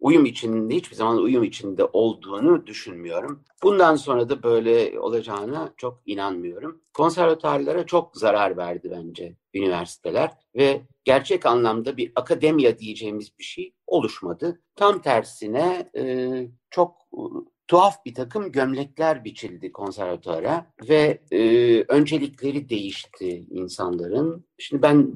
[0.00, 3.44] uyum içinde, hiçbir zaman uyum içinde olduğunu düşünmüyorum.
[3.62, 6.82] Bundan sonra da böyle olacağına çok inanmıyorum.
[6.94, 14.60] Konservatuarlara çok zarar verdi bence üniversiteler ve gerçek anlamda bir akademiya diyeceğimiz bir şey oluşmadı.
[14.76, 16.04] Tam tersine e,
[16.70, 16.96] çok
[17.68, 21.40] tuhaf bir takım gömlekler biçildi konservatuara ve e,
[21.82, 24.44] öncelikleri değişti insanların.
[24.58, 25.12] Şimdi ben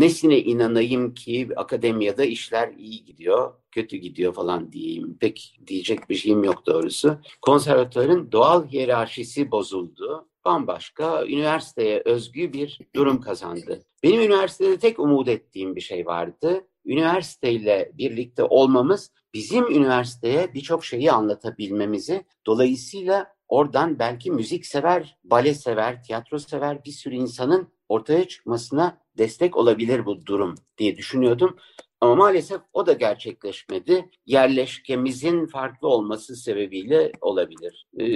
[0.00, 5.16] nesine inanayım ki akademiyada işler iyi gidiyor, kötü gidiyor falan diyeyim.
[5.20, 7.18] Pek diyecek bir şeyim yok doğrusu.
[7.42, 13.82] Konservatuarın doğal hiyerarşisi bozuldu bambaşka üniversiteye özgü bir durum kazandı.
[14.02, 16.64] Benim üniversitede tek umut ettiğim bir şey vardı.
[16.86, 26.02] Üniversiteyle birlikte olmamız bizim üniversiteye birçok şeyi anlatabilmemizi, dolayısıyla oradan belki müzik sever, bale sever,
[26.02, 31.56] tiyatro sever bir sürü insanın ortaya çıkmasına destek olabilir bu durum diye düşünüyordum.
[32.00, 34.10] Ama maalesef o da gerçekleşmedi.
[34.26, 37.86] Yerleşkemizin farklı olması sebebiyle olabilir.
[38.00, 38.06] Ee,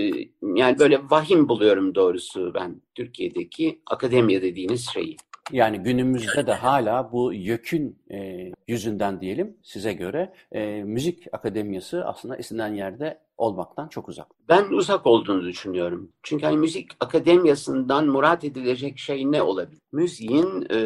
[0.55, 5.17] yani böyle vahim buluyorum doğrusu ben Türkiye'deki akademiya dediğiniz şeyi.
[5.53, 12.37] Yani günümüzde de hala bu YÖK'ün e, yüzünden diyelim size göre e, müzik akademiyası aslında
[12.37, 14.27] istenilen yerde olmaktan çok uzak.
[14.49, 16.13] Ben uzak olduğunu düşünüyorum.
[16.23, 19.81] Çünkü hani müzik akademiyasından murat edilecek şey ne olabilir?
[19.93, 20.79] Müziğin e,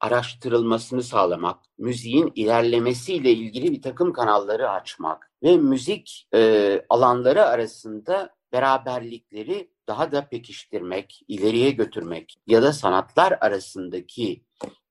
[0.00, 9.70] araştırılmasını sağlamak, müziğin ilerlemesiyle ilgili bir takım kanalları açmak ve müzik e, alanları arasında beraberlikleri
[9.90, 14.42] daha da pekiştirmek, ileriye götürmek ya da sanatlar arasındaki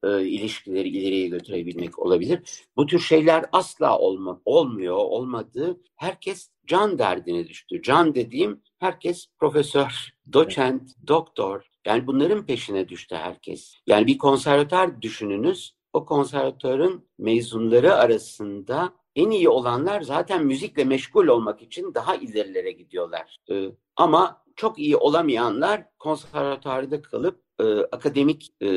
[0.03, 2.65] e, ilişkileri ileriye götürebilmek olabilir.
[2.77, 5.81] Bu tür şeyler asla olma, olmuyor, olmadı.
[5.95, 7.81] Herkes can derdine düştü.
[7.81, 11.69] Can dediğim herkes profesör, doçent, doktor.
[11.85, 13.75] Yani bunların peşine düştü herkes.
[13.87, 15.73] Yani bir konservatuar düşününüz.
[15.93, 23.37] O konservatörün mezunları arasında en iyi olanlar zaten müzikle meşgul olmak için daha ilerilere gidiyorlar.
[23.51, 28.69] Ee, ama çok iyi olamayanlar konservatuarda kalıp e, akademik e,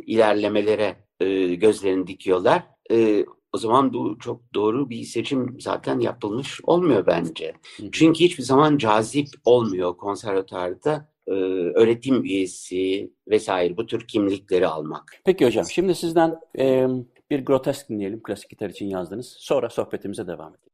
[0.00, 2.62] ilerlemelere e, gözlerini dikiyorlar.
[2.90, 7.52] E, o zaman bu çok doğru bir seçim zaten yapılmış olmuyor bence.
[7.92, 11.32] Çünkü hiçbir zaman cazip olmuyor konservatuarda e,
[11.74, 15.22] öğretim üyesi vesaire bu tür kimlikleri almak.
[15.24, 16.86] Peki hocam şimdi sizden e,
[17.32, 19.36] bir grotesk dinleyelim klasik gitar için yazdınız.
[19.38, 20.72] Sonra sohbetimize devam edelim.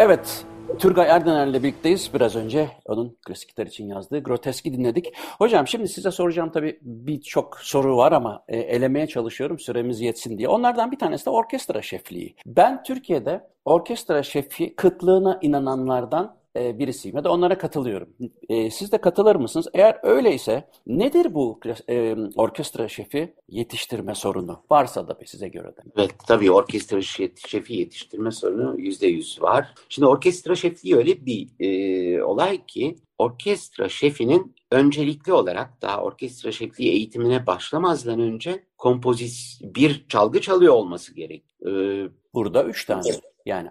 [0.00, 0.46] Evet
[0.78, 2.10] Turgay Erdener'le birlikteyiz.
[2.14, 5.12] Biraz önce onun klasik gitar için yazdığı Grotesk'i dinledik.
[5.38, 10.48] Hocam şimdi size soracağım tabii birçok soru var ama e, elemeye çalışıyorum süremiz yetsin diye.
[10.48, 12.36] Onlardan bir tanesi de orkestra şefliği.
[12.46, 18.08] Ben Türkiye'de orkestra şefi kıtlığına inananlardan e, birisiyim ya da onlara katılıyorum.
[18.48, 19.68] E, siz de katılır mısınız?
[19.74, 24.62] Eğer öyleyse nedir bu e, orkestra şefi yetiştirme sorunu?
[24.70, 25.80] Varsa da size göre de.
[25.96, 27.02] Evet tabii orkestra
[27.46, 29.74] şefi yetiştirme sorunu yüzde yüz var.
[29.88, 36.92] Şimdi orkestra şefliği öyle bir e, olay ki orkestra şefinin öncelikli olarak daha orkestra şefliği
[36.92, 41.44] eğitimine başlamazdan önce kompozis bir çalgı çalıyor olması gerek.
[41.66, 43.02] Ee, Burada üç tane.
[43.46, 43.70] Yani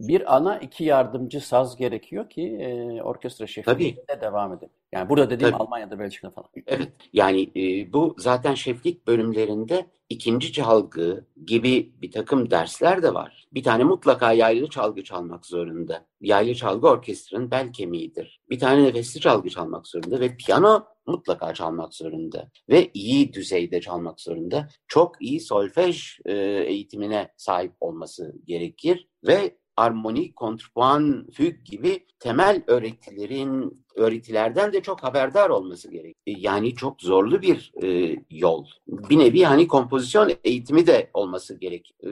[0.00, 4.70] bir ana iki yardımcı saz gerekiyor ki e, orkestra şefliğinde devam edin.
[4.96, 5.62] Yani burada dediğim Tabii.
[5.62, 6.48] Almanya'da, Belçika'da falan.
[6.66, 13.48] Evet yani e, bu zaten şeflik bölümlerinde ikinci çalgı gibi bir takım dersler de var.
[13.54, 16.06] Bir tane mutlaka yaylı çalgı çalmak zorunda.
[16.20, 18.40] Yaylı çalgı orkestranın bel kemiğidir.
[18.50, 24.20] Bir tane nefesli çalgı çalmak zorunda ve piyano mutlaka çalmak zorunda ve iyi düzeyde çalmak
[24.20, 24.68] zorunda.
[24.88, 26.32] Çok iyi solfej e,
[26.66, 35.50] eğitimine sahip olması gerekir ve armoni, kontrpuan, füg gibi temel öğretilerin öğretilerden de çok haberdar
[35.50, 36.16] olması gerek.
[36.26, 38.66] E, yani çok zorlu bir e, yol.
[38.88, 41.94] Bir nevi hani kompozisyon eğitimi de olması gerek.
[42.04, 42.08] E,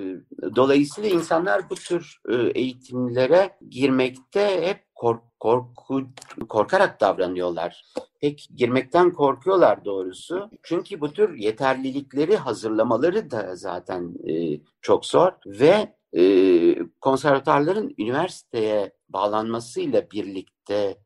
[0.56, 6.06] dolayısıyla insanlar bu tür e, eğitimlere girmekte hep kork korku
[6.48, 7.84] korkarak davranıyorlar.
[8.20, 10.50] Pek girmekten korkuyorlar doğrusu.
[10.62, 16.22] Çünkü bu tür yeterlilikleri hazırlamaları da zaten e, çok zor ve e,
[17.00, 20.96] konservatuarların üniversiteye bağlanmasıyla birlikte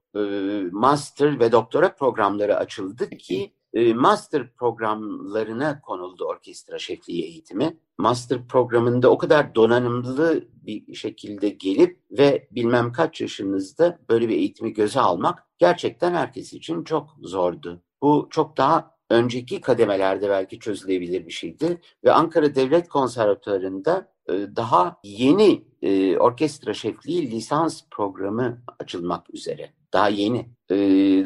[0.73, 7.77] master ve doktora programları açıldı ki e, master programlarına konuldu orkestra şefliği eğitimi.
[7.99, 14.73] Master programında o kadar donanımlı bir şekilde gelip ve bilmem kaç yaşınızda böyle bir eğitimi
[14.73, 17.83] göze almak gerçekten herkes için çok zordu.
[18.03, 25.01] Bu çok daha önceki kademelerde belki çözülebilir bir şeydi ve Ankara Devlet Konservatuarı'nda e, daha
[25.05, 29.73] yeni e, orkestra şefliği lisans programı açılmak üzere.
[29.93, 30.51] Daha yeni.
[30.71, 30.77] E,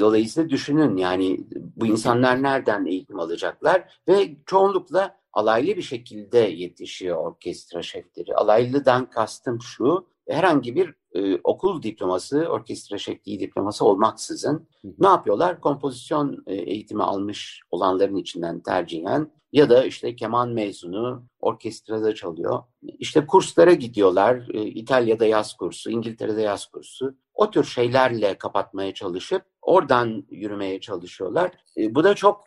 [0.00, 1.38] dolayısıyla düşünün yani
[1.76, 8.34] bu insanlar nereden eğitim alacaklar ve çoğunlukla alaylı bir şekilde yetişiyor orkestra şefleri.
[8.34, 15.60] Alaylıdan kastım şu, herhangi bir e, okul diploması, orkestra şefliği diploması olmaksızın ne yapıyorlar?
[15.60, 22.62] Kompozisyon e, eğitimi almış olanların içinden tercihen ya da işte keman mezunu orkestrada çalıyor.
[22.98, 24.48] İşte kurslara gidiyorlar.
[24.54, 27.14] E, İtalya'da yaz kursu, İngiltere'de yaz kursu.
[27.34, 31.50] O tür şeylerle kapatmaya çalışıp oradan yürümeye çalışıyorlar.
[31.76, 32.44] E, bu da çok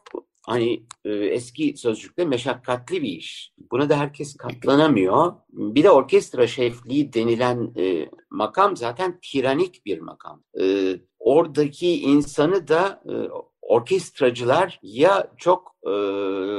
[0.48, 3.52] hani e, eski sözcükte meşakkatli bir iş.
[3.72, 5.34] Buna da herkes katlanamıyor.
[5.50, 10.44] Bir de orkestra şefliği denilen e, makam zaten tiranik bir makam.
[10.62, 13.14] E, oradaki insanı da e,
[13.62, 15.92] orkestracılar ya çok e,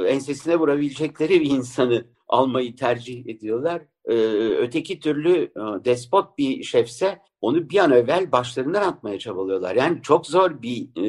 [0.09, 3.81] ensesine vurabilecekleri bir insanı almayı tercih ediyorlar.
[4.05, 4.13] E,
[4.57, 9.75] öteki türlü e, despot bir şefse onu bir an evvel başlarından atmaya çabalıyorlar.
[9.75, 11.05] Yani çok zor bir e,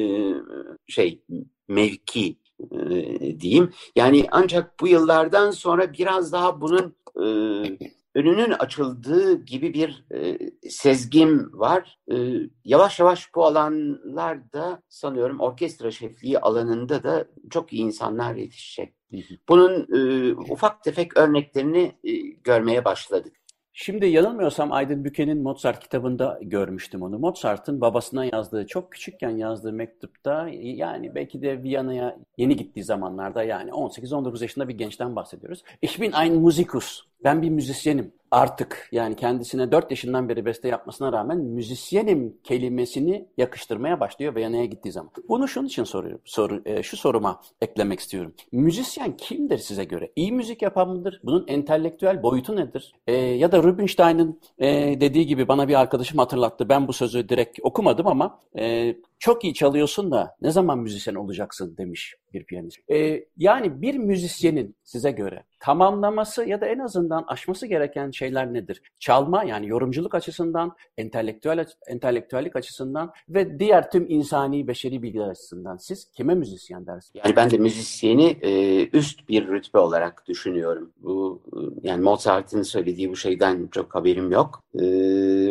[0.87, 1.23] şey
[1.67, 2.37] mevki
[2.71, 3.73] e, diyeyim.
[3.95, 7.25] Yani ancak bu yıllardan sonra biraz daha bunun e,
[8.15, 10.37] önünün açıldığı gibi bir e,
[10.69, 11.99] sezgim var.
[12.11, 12.15] E,
[12.65, 18.93] yavaş yavaş bu alanlarda sanıyorum orkestra şefliği alanında da çok iyi insanlar yetişecek.
[19.49, 22.11] Bunun e, ufak tefek örneklerini e,
[22.43, 23.38] görmeye başladık.
[23.81, 27.19] Şimdi yanılmıyorsam Aydın Büke'nin Mozart kitabında görmüştüm onu.
[27.19, 33.69] Mozart'ın babasına yazdığı, çok küçükken yazdığı mektupta yani belki de Viyana'ya yeni gittiği zamanlarda yani
[33.69, 35.63] 18-19 yaşında bir gençten bahsediyoruz.
[35.81, 37.01] Ich bin ein Musikus.
[37.23, 43.99] Ben bir müzisyenim artık yani kendisine 4 yaşından beri beste yapmasına rağmen müzisyenim kelimesini yakıştırmaya
[43.99, 45.11] başlıyor Viyana'ya gittiği zaman.
[45.29, 46.21] Bunu şunun için soruyorum.
[46.25, 48.33] Soru, e, şu soruma eklemek istiyorum.
[48.51, 50.11] Müzisyen kimdir size göre?
[50.15, 51.21] İyi müzik yapan mıdır?
[51.23, 52.93] Bunun entelektüel boyutu nedir?
[53.07, 54.67] E, ya da Rubinstein'ın e,
[55.01, 56.69] dediği gibi bana bir arkadaşım hatırlattı.
[56.69, 61.77] Ben bu sözü direkt okumadım ama e, çok iyi çalıyorsun da ne zaman müzisyen olacaksın
[61.77, 62.77] demiş bir piyanist.
[62.91, 68.81] Ee, yani bir müzisyenin size göre tamamlaması ya da en azından aşması gereken şeyler nedir?
[68.99, 76.11] Çalma yani yorumculuk açısından, entelektüel entelektüellik açısından ve diğer tüm insani beşeri bilgiler açısından siz
[76.11, 77.21] kime müzisyen dersiniz?
[77.25, 80.93] Yani ben de müzisyeni e, üst bir rütbe olarak düşünüyorum.
[80.97, 81.41] Bu
[81.83, 84.63] yani Mozart'ın söylediği bu şeyden çok haberim yok.
[84.75, 84.81] E,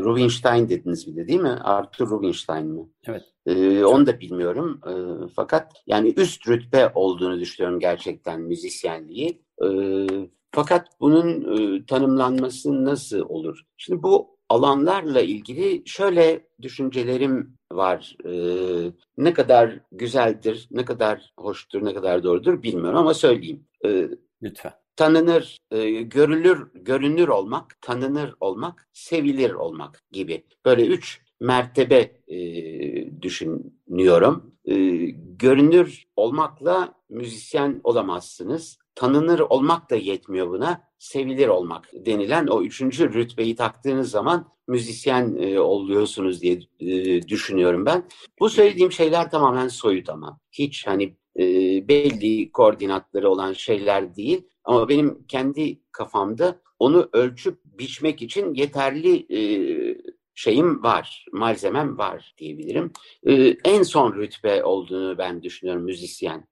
[0.00, 1.58] Rubinstein dediniz bir de değil mi?
[1.62, 2.86] Arthur Rubinstein mi?
[3.06, 3.22] Evet.
[3.48, 4.80] Ee, onu da bilmiyorum.
[4.86, 9.42] Ee, fakat yani üst rütbe olduğunu düşünüyorum gerçekten müzisyenliği.
[9.64, 10.06] Ee,
[10.52, 13.60] fakat bunun e, tanımlanması nasıl olur?
[13.76, 18.16] Şimdi bu alanlarla ilgili şöyle düşüncelerim var.
[18.24, 23.64] Ee, ne kadar güzeldir, ne kadar hoştur, ne kadar doğrudur bilmiyorum ama söyleyeyim.
[23.84, 24.08] Ee,
[24.42, 24.72] Lütfen.
[24.96, 30.44] Tanınır, e, görülür, görünür olmak, tanınır olmak, sevilir olmak gibi.
[30.64, 34.54] Böyle üç mertebe e, düşünüyorum.
[34.64, 34.74] E,
[35.38, 38.78] görünür olmakla müzisyen olamazsınız.
[38.94, 40.88] Tanınır olmak da yetmiyor buna.
[40.98, 48.04] Sevilir olmak denilen o üçüncü rütbeyi taktığınız zaman müzisyen e, oluyorsunuz diye e, düşünüyorum ben.
[48.40, 50.40] Bu söylediğim şeyler tamamen soyut ama.
[50.52, 51.44] Hiç hani e,
[51.88, 54.46] belli koordinatları olan şeyler değil.
[54.64, 59.38] Ama benim kendi kafamda onu ölçüp biçmek için yeterli e,
[60.38, 62.92] şeyim var, malzemem var diyebilirim.
[63.26, 66.44] Ee, en son rütbe olduğunu ben düşünüyorum müzisyen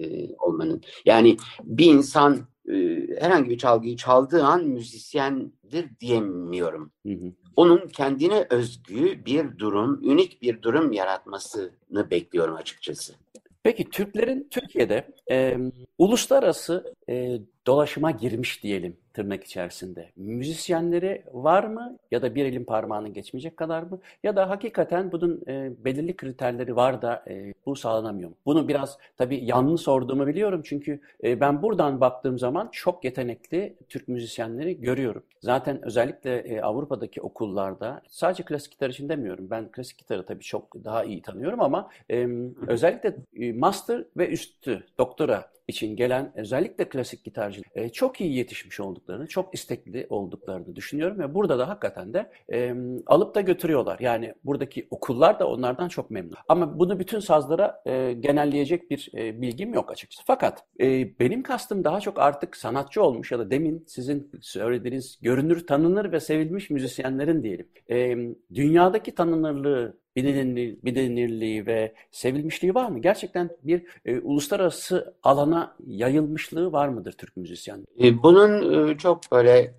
[0.00, 0.82] e, olmanın.
[1.04, 2.74] Yani bir insan e,
[3.20, 6.92] herhangi bir çalgıyı çaldığı an müzisyendir diyemiyorum.
[7.06, 7.32] Hı hı.
[7.56, 13.14] Onun kendine özgü bir durum, unik bir durum yaratmasını bekliyorum açıkçası.
[13.62, 15.58] Peki Türklerin Türkiye'de e,
[15.98, 20.10] uluslararası e, dolaşıma girmiş diyelim tırnak içerisinde.
[20.16, 25.42] Müzisyenleri var mı ya da bir elin parmağını geçmeyecek kadar mı ya da hakikaten bunun
[25.48, 28.36] e, belirli kriterleri var da e, bu sağlanamıyor mu?
[28.46, 34.08] Bunu biraz tabii yanlış sorduğumu biliyorum çünkü e, ben buradan baktığım zaman çok yetenekli Türk
[34.08, 35.22] müzisyenleri görüyorum.
[35.40, 39.50] Zaten özellikle e, Avrupa'daki okullarda sadece klasik gitar için demiyorum.
[39.50, 42.28] Ben klasik gitarı tabii çok daha iyi tanıyorum ama e,
[42.66, 48.80] özellikle e, master ve üstü doktora için gelen özellikle klasik gitarcı e, çok iyi yetişmiş
[48.80, 52.74] olduklarını, çok istekli olduklarını düşünüyorum ve burada da hakikaten de e,
[53.06, 53.98] alıp da götürüyorlar.
[54.00, 56.36] Yani buradaki okullar da onlardan çok memnun.
[56.48, 60.22] Ama bunu bütün sazlara e, genelleyecek bir e, bilgim yok açıkçası.
[60.26, 65.66] Fakat e, benim kastım daha çok artık sanatçı olmuş ya da demin sizin söylediğiniz görünür,
[65.66, 67.68] tanınır ve sevilmiş müzisyenlerin diyelim.
[67.90, 68.16] E,
[68.54, 72.98] dünyadaki tanınırlığı bilinirliği, ve sevilmişliği var mı?
[72.98, 77.84] Gerçekten bir e, uluslararası alana yayılmışlığı var mıdır Türk müzisyen?
[78.02, 79.74] E, bunun e, çok böyle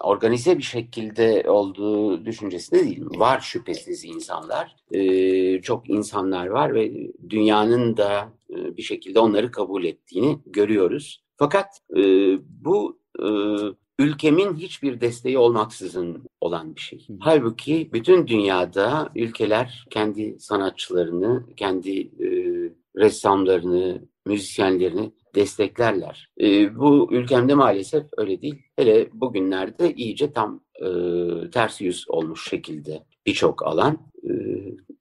[0.00, 3.04] organize bir şekilde olduğu düşüncesinde değil.
[3.18, 4.76] Var şüphesiz insanlar.
[4.90, 6.92] E, çok insanlar var ve
[7.30, 11.24] dünyanın da e, bir şekilde onları kabul ettiğini görüyoruz.
[11.36, 12.02] Fakat e,
[12.64, 13.26] bu e,
[13.98, 17.06] ülkemin hiçbir desteği olmaksızın olan bir şey.
[17.20, 22.28] Halbuki bütün dünyada ülkeler kendi sanatçılarını, kendi e,
[22.96, 26.28] ressamlarını, müzisyenlerini desteklerler.
[26.40, 28.62] E, bu ülkemde maalesef öyle değil.
[28.76, 30.88] Hele bugünlerde iyice tam e,
[31.50, 33.98] ters yüz olmuş şekilde birçok alan.
[34.24, 34.32] E,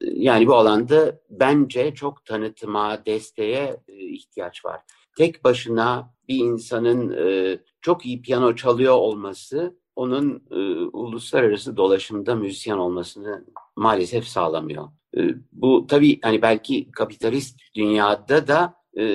[0.02, 4.82] yani bu alanda bence çok tanıtıma, desteğe e, ihtiyaç var.
[5.18, 10.56] Tek başına bir insanın e, çok iyi piyano çalıyor olması onun e,
[10.94, 13.46] uluslararası dolaşımda müzisyen olmasını
[13.76, 14.90] maalesef sağlamıyor.
[15.18, 15.22] E,
[15.52, 19.06] bu tabii hani belki kapitalist dünyada da e,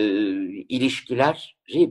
[0.69, 1.39] ilişkileri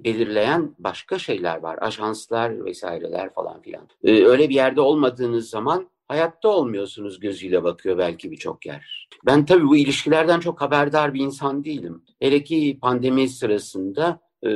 [0.03, 1.77] belirleyen başka şeyler var.
[1.81, 3.87] Ajanslar vesaireler falan filan.
[4.03, 9.09] E, öyle bir yerde olmadığınız zaman hayatta olmuyorsunuz gözüyle bakıyor belki birçok yer.
[9.25, 12.03] Ben tabii bu ilişkilerden çok haberdar bir insan değilim.
[12.19, 14.49] Hele ki pandemi sırasında e,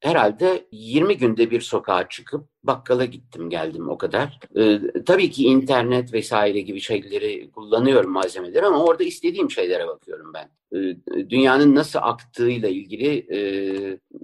[0.00, 4.38] herhalde 20 günde bir sokağa çıkıp bakkala gittim geldim o kadar.
[4.58, 10.50] Ee, tabii ki internet vesaire gibi şeyleri kullanıyorum malzemeleri ama orada istediğim şeylere bakıyorum ben.
[10.78, 10.96] Ee,
[11.30, 13.40] dünyanın nasıl aktığıyla ilgili e,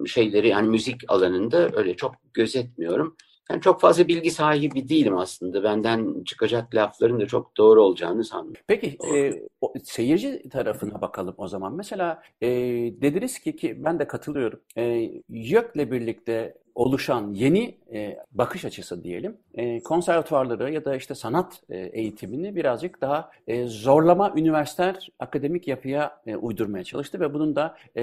[0.06, 3.16] şeyleri yani müzik alanında öyle çok gözetmiyorum.
[3.52, 5.64] Yani çok fazla bilgi sahibi değilim aslında.
[5.64, 8.62] Benden çıkacak lafların da çok doğru olacağını sanmıyorum.
[8.66, 11.74] Peki e, o, seyirci tarafına bakalım o zaman.
[11.74, 12.48] Mesela e,
[13.02, 14.60] dediniz ki ki ben de katılıyorum.
[14.76, 21.62] E, YÖK'le birlikte oluşan yeni e, bakış açısı diyelim e, konservatuvarları ya da işte sanat
[21.70, 27.76] e, eğitimini birazcık daha e, zorlama üniversiter akademik yapıya e, uydurmaya çalıştı ve bunun da
[27.96, 28.02] e,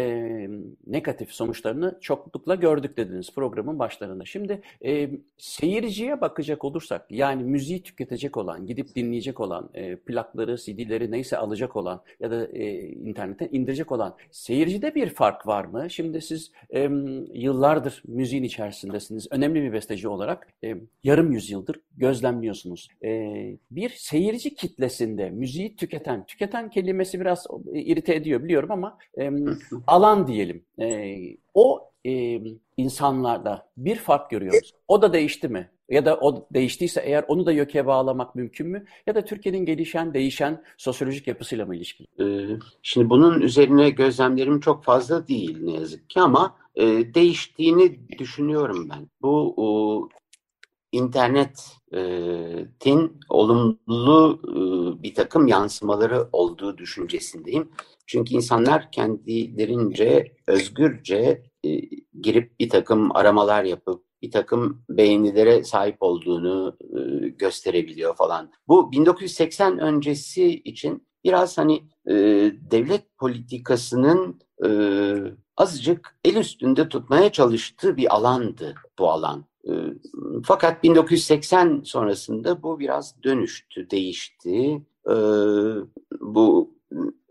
[0.87, 4.25] negatif sonuçlarını çoklukla gördük dediniz programın başlarında.
[4.25, 11.11] Şimdi e, seyirciye bakacak olursak yani müziği tüketecek olan, gidip dinleyecek olan, e, plakları, CD'leri
[11.11, 15.89] neyse alacak olan ya da e, internetten indirecek olan seyircide bir fark var mı?
[15.89, 16.89] Şimdi siz e,
[17.33, 19.27] yıllardır müziğin içerisinde içerisindesiniz.
[19.31, 22.87] Önemli bir besteci olarak e, yarım yüzyıldır gözlemliyorsunuz.
[23.03, 23.31] E,
[23.71, 29.29] bir seyirci kitlesinde müziği tüketen, tüketen kelimesi biraz e, irite ediyor biliyorum ama e,
[29.87, 30.63] alan diyelim.
[30.79, 31.15] E,
[31.53, 32.41] o e,
[32.77, 34.73] insanlarda bir fark görüyoruz.
[34.87, 35.69] O da değişti mi?
[35.89, 38.85] Ya da o değiştiyse eğer onu da YÖK'e bağlamak mümkün mü?
[39.07, 42.07] Ya da Türkiye'nin gelişen, değişen sosyolojik yapısıyla mı ilişkili?
[42.19, 48.89] Ee, şimdi bunun üzerine gözlemlerim çok fazla değil ne yazık ki ama e, değiştiğini düşünüyorum
[48.89, 49.09] ben.
[49.21, 50.09] Bu o,
[50.91, 51.69] internetin
[53.29, 57.71] olumlu e, bir takım yansımaları olduğu düşüncesindeyim.
[58.05, 61.69] Çünkü insanlar kendilerince özgürce e,
[62.21, 68.51] girip bir takım aramalar yapıp bir takım beğenilere sahip olduğunu e, gösterebiliyor falan.
[68.67, 72.13] Bu 1980 öncesi için biraz hani e,
[72.71, 74.69] devlet politikasının e,
[75.59, 79.45] azıcık el üstünde tutmaya çalıştığı bir alandı bu alan.
[79.67, 79.71] E,
[80.45, 84.81] fakat 1980 sonrasında bu biraz dönüştü, değişti.
[85.09, 85.15] E,
[86.21, 86.73] bu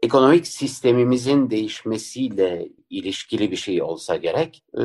[0.03, 4.64] ekonomik sistemimizin değişmesiyle ilişkili bir şey olsa gerek.
[4.79, 4.83] E,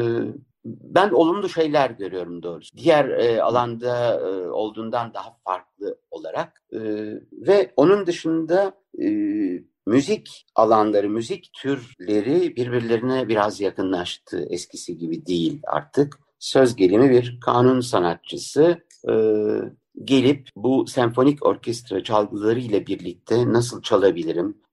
[0.65, 2.77] ben olumlu şeyler görüyorum doğrusu.
[2.77, 6.63] Diğer e, alanda e, olduğundan daha farklı olarak
[7.31, 9.07] ve onun dışında e,
[9.87, 14.47] müzik alanları, müzik türleri birbirlerine biraz yakınlaştı.
[14.49, 16.19] Eskisi gibi değil artık.
[16.39, 19.13] Söz gelimi bir kanun sanatçısı e,
[20.03, 24.63] gelip bu senfonik orkestra çalgıları ile birlikte nasıl çalabilirim?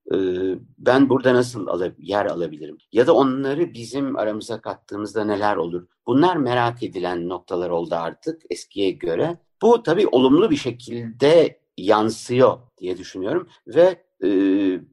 [0.77, 2.77] Ben burada nasıl yer alabilirim?
[2.91, 5.87] Ya da onları bizim aramıza kattığımızda neler olur?
[6.07, 9.37] Bunlar merak edilen noktalar oldu artık eskiye göre.
[9.61, 14.27] Bu tabii olumlu bir şekilde yansıyor diye düşünüyorum ve e,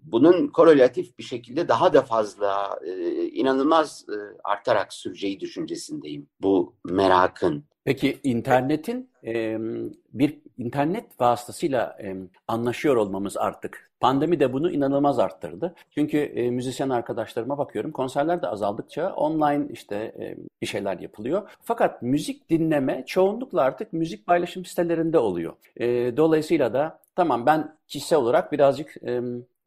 [0.03, 7.65] bunun korelatif bir şekilde daha da fazla e, inanılmaz e, artarak süreceği düşüncesindeyim bu merakın.
[7.85, 9.11] Peki internetin
[10.13, 11.99] bir internet vasıtasıyla
[12.49, 13.91] anlaşıyor olmamız artık.
[14.01, 15.75] Pandemi de bunu inanılmaz arttırdı.
[15.91, 20.15] Çünkü e, müzisyen arkadaşlarıma bakıyorum konserler de azaldıkça online işte
[20.63, 21.51] bir şeyler yapılıyor.
[21.63, 25.53] Fakat müzik dinleme çoğunlukla artık müzik paylaşım sitelerinde oluyor.
[26.17, 28.95] Dolayısıyla da tamam ben kişisel olarak birazcık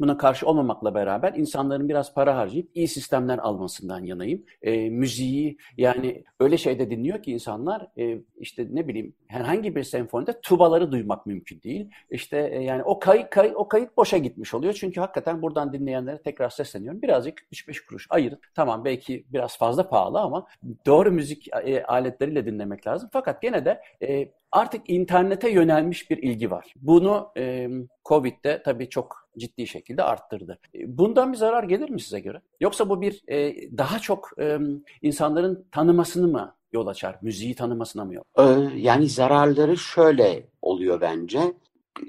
[0.01, 4.43] buna karşı olmamakla beraber insanların biraz para harcayıp iyi sistemler almasından yanayım.
[4.61, 10.41] E, müziği yani öyle şeyde dinliyor ki insanlar e, işte ne bileyim herhangi bir senfonide
[10.41, 11.89] tubaları duymak mümkün değil.
[12.09, 14.73] İşte e, yani o kayıt, kayıt, o kayıt boşa gitmiş oluyor.
[14.73, 17.01] Çünkü hakikaten buradan dinleyenlere tekrar sesleniyorum.
[17.01, 18.39] Birazcık 3-5 kuruş ayırın.
[18.55, 20.47] Tamam belki biraz fazla pahalı ama
[20.85, 23.09] doğru müzik e, aletleriyle dinlemek lazım.
[23.13, 26.73] Fakat gene de e, artık internete yönelmiş bir ilgi var.
[26.75, 27.67] Bunu e,
[28.05, 30.59] Covid'de tabii çok ciddi şekilde arttırdı.
[30.75, 32.41] E, bundan bir zarar gelir mi size göre?
[32.59, 34.57] Yoksa bu bir e, daha çok e,
[35.01, 37.17] insanların tanımasını mı yol açar?
[37.21, 38.23] Müziği tanımasına mı yol?
[38.37, 41.53] Ee, yani zararları şöyle oluyor bence.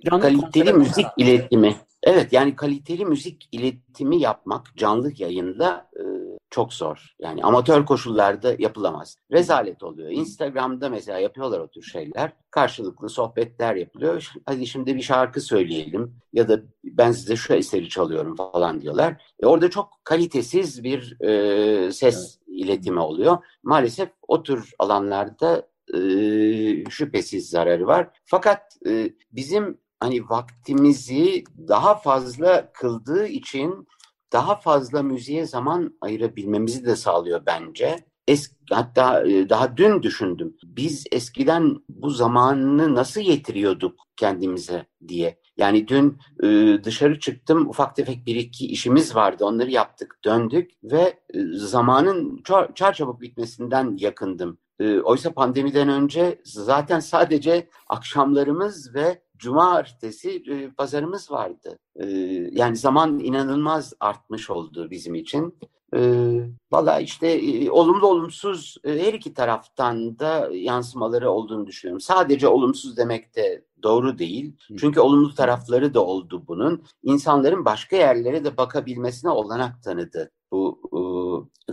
[0.04, 1.76] Canlı kaliteli müzik iletimi.
[2.02, 6.02] Evet yani kaliteli müzik iletimi yapmak canlı yayında e,
[6.50, 7.14] çok zor.
[7.18, 9.16] Yani amatör koşullarda yapılamaz.
[9.32, 10.10] Rezalet oluyor.
[10.10, 12.32] Instagram'da mesela yapıyorlar o tür şeyler.
[12.50, 14.32] Karşılıklı sohbetler yapılıyor.
[14.46, 19.22] Hadi şimdi bir şarkı söyleyelim ya da ben size şu eseri çalıyorum falan diyorlar.
[19.42, 22.58] E orada çok kalitesiz bir e, ses evet.
[22.58, 23.38] iletimi oluyor.
[23.62, 26.00] Maalesef o tür alanlarda e,
[26.90, 28.08] şüphesiz zararı var.
[28.24, 33.88] Fakat e, bizim hani vaktimizi daha fazla kıldığı için
[34.32, 37.96] daha fazla müziğe zaman ayırabilmemizi de sağlıyor bence.
[38.28, 40.56] Es, hatta e, daha dün düşündüm.
[40.64, 45.40] Biz eskiden bu zamanını nasıl yetiriyorduk kendimize diye.
[45.56, 51.20] Yani dün e, dışarı çıktım ufak tefek bir iki işimiz vardı onları yaptık döndük ve
[51.34, 54.58] e, zamanın çar, çarçabuk bitmesinden yakındım.
[55.04, 61.78] Oysa pandemiden önce zaten sadece akşamlarımız ve cumartesi e, pazarımız vardı.
[61.96, 62.06] E,
[62.52, 65.54] yani zaman inanılmaz artmış oldu bizim için.
[65.94, 66.00] E,
[66.72, 72.00] Valla işte e, olumlu olumsuz e, her iki taraftan da yansımaları olduğunu düşünüyorum.
[72.00, 74.56] Sadece olumsuz demek de doğru değil.
[74.78, 76.82] Çünkü olumlu tarafları da oldu bunun.
[77.02, 80.61] İnsanların başka yerlere de bakabilmesine olanak tanıdı bu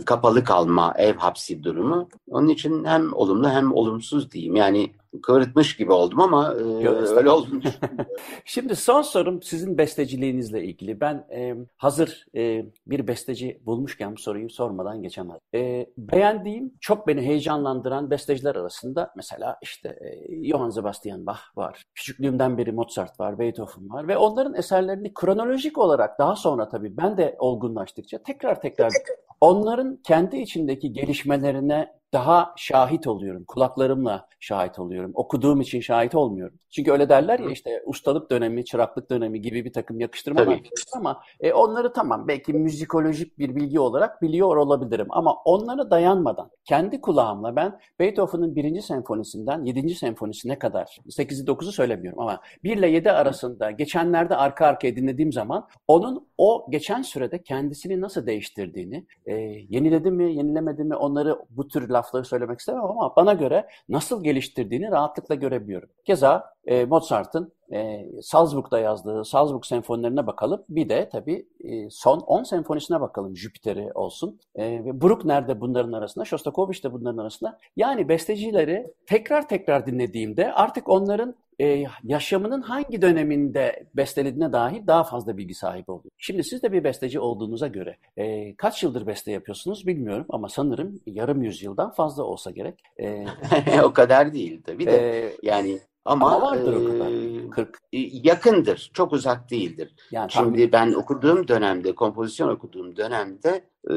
[0.06, 2.08] kapalı kalma, ev hapsi durumu.
[2.28, 4.56] Onun için hem olumlu hem olumsuz diyeyim.
[4.56, 4.90] Yani
[5.22, 7.64] kıvırtmış gibi oldum ama e, öyle olmuş.
[8.44, 11.00] Şimdi son sorum sizin besteciliğinizle ilgili.
[11.00, 15.38] Ben e, hazır e, bir besteci bulmuşken bu soruyu sormadan geçemez.
[15.54, 21.84] E, beğendiğim, çok beni heyecanlandıran besteciler arasında mesela işte e, Johann Sebastian Bach var.
[21.94, 27.16] Küçüklüğümden beri Mozart var, Beethoven var ve onların eserlerini kronolojik olarak daha sonra tabii ben
[27.16, 28.92] de olgunlaştıkça tekrar tekrar
[29.40, 33.44] onların kendi içindeki gelişmelerine daha şahit oluyorum.
[33.44, 35.10] Kulaklarımla şahit oluyorum.
[35.14, 36.58] Okuduğum için şahit olmuyorum.
[36.70, 40.60] Çünkü öyle derler ya işte ustalık dönemi, çıraklık dönemi gibi bir takım yakıştırmalar
[40.96, 47.00] ama e, onları tamam belki müzikolojik bir bilgi olarak biliyor olabilirim ama onlara dayanmadan kendi
[47.00, 53.10] kulağımla ben Beethoven'ın birinci senfonisinden yedinci senfonisine kadar 8'i 9'u söylemiyorum ama 1 ile 7
[53.10, 59.34] arasında geçenlerde arka arkaya dinlediğim zaman onun o geçen sürede kendisini nasıl değiştirdiğini e,
[59.68, 64.90] yeniledi mi, yenilemedi mi onları bu tür lafları söylemek istemem ama bana göre nasıl geliştirdiğini
[64.90, 65.88] rahatlıkla görebiliyorum.
[66.04, 70.64] Keza e, Mozart'ın e, Salzburg'da yazdığı Salzburg senfonilerine bakalım.
[70.68, 73.36] Bir de tabii e, son 10 senfonisine bakalım.
[73.36, 74.40] Jüpiter'i olsun.
[74.58, 77.58] E, Bruckner de bunların arasında, Shostakovich de bunların arasında.
[77.76, 85.36] Yani bestecileri tekrar tekrar dinlediğimde artık onların e, yaşamının hangi döneminde bestelediğine dair daha fazla
[85.36, 86.10] bilgi sahibi oluyor.
[86.18, 91.00] Şimdi siz de bir besteci olduğunuza göre e, kaç yıldır beste yapıyorsunuz bilmiyorum ama sanırım
[91.06, 92.82] yarım yüzyıldan fazla olsa gerek.
[93.00, 93.26] E,
[93.84, 95.24] o kadar değil tabii de.
[95.26, 97.10] E, yani ama, Ama vardır o kadar.
[97.50, 97.80] 40.
[98.12, 98.90] Yakındır.
[98.94, 99.94] Çok uzak değildir.
[100.10, 100.72] Yani, Şimdi tahmin...
[100.72, 103.96] ben okuduğum dönemde, kompozisyon okuduğum dönemde e,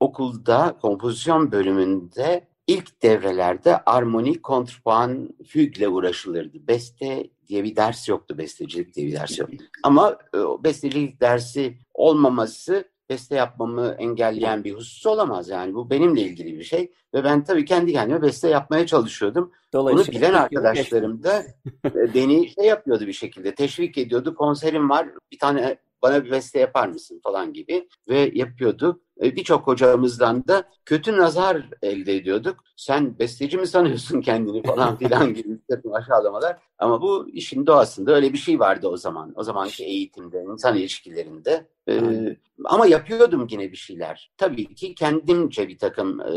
[0.00, 6.68] okulda kompozisyon bölümünde ilk devrelerde armoni, kontrpuan, fügle uğraşılırdı.
[6.68, 9.56] Beste diye bir ders yoktu, bestecilik diye bir ders yoktu.
[9.82, 15.74] Ama e, bestecilik dersi olmaması beste yapmamı engelleyen bir husus olamaz yani.
[15.74, 19.52] Bu benimle ilgili bir şey ve ben tabii kendi kendime beste yapmaya çalışıyordum.
[19.74, 21.44] Bunu bilen arkadaşlarım da
[21.84, 24.34] e, beni şey yapıyordu bir şekilde teşvik ediyordu.
[24.34, 29.00] Konserim var bir tane bana bir beste yapar mısın falan gibi ve yapıyorduk.
[29.22, 32.56] E, birçok hocamızdan da kötü nazar elde ediyorduk.
[32.76, 36.58] Sen besteci mi sanıyorsun kendini falan filan gibi bir aşağılamalar.
[36.78, 39.32] Ama bu işin doğasında öyle bir şey vardı o zaman.
[39.36, 41.66] O zamanki eğitimde, insan ilişkilerinde.
[41.88, 44.30] Ee, ama yapıyordum yine bir şeyler.
[44.36, 46.32] Tabii ki kendimce bir takım e,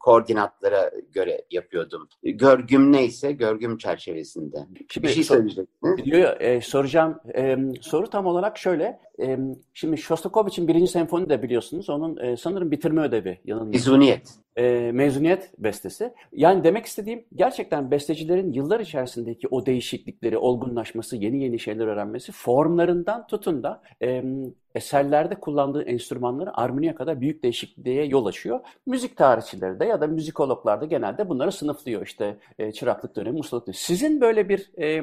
[0.00, 2.08] koordinatlara göre yapıyordum.
[2.22, 4.56] Görgüm neyse görgüm çerçevesinde.
[4.90, 5.68] Şimdi, bir şey söyleyeceksin.
[6.04, 7.20] Yo, e, soracağım.
[7.34, 9.00] E, soru tam olarak şöyle.
[9.22, 9.38] E,
[9.74, 11.90] şimdi Shostakovich'in birinci senfoni de biliyorsunuz.
[11.90, 13.38] Onun e, sanırım bitirme ödevi.
[13.64, 14.34] Mezuniyet.
[14.56, 16.12] E, mezuniyet bestesi.
[16.32, 23.26] Yani demek istediğim gerçekten bestecilerin yıllar içerisindeki o değişiklikleri, olgunlaşması, yeni yeni şeyler öğrenmesi formlarından
[23.26, 24.24] tutun da e,
[24.74, 28.60] eserlerde kullandığı enstrümanları armoniye kadar büyük değişikliğe yol açıyor.
[28.86, 32.06] Müzik tarihçileri de ya da müzikologlar da genelde bunları sınıflıyor.
[32.06, 33.76] İşte e, çıraklık dönemi, ustalık dönemi.
[33.76, 35.02] Sizin böyle bir e,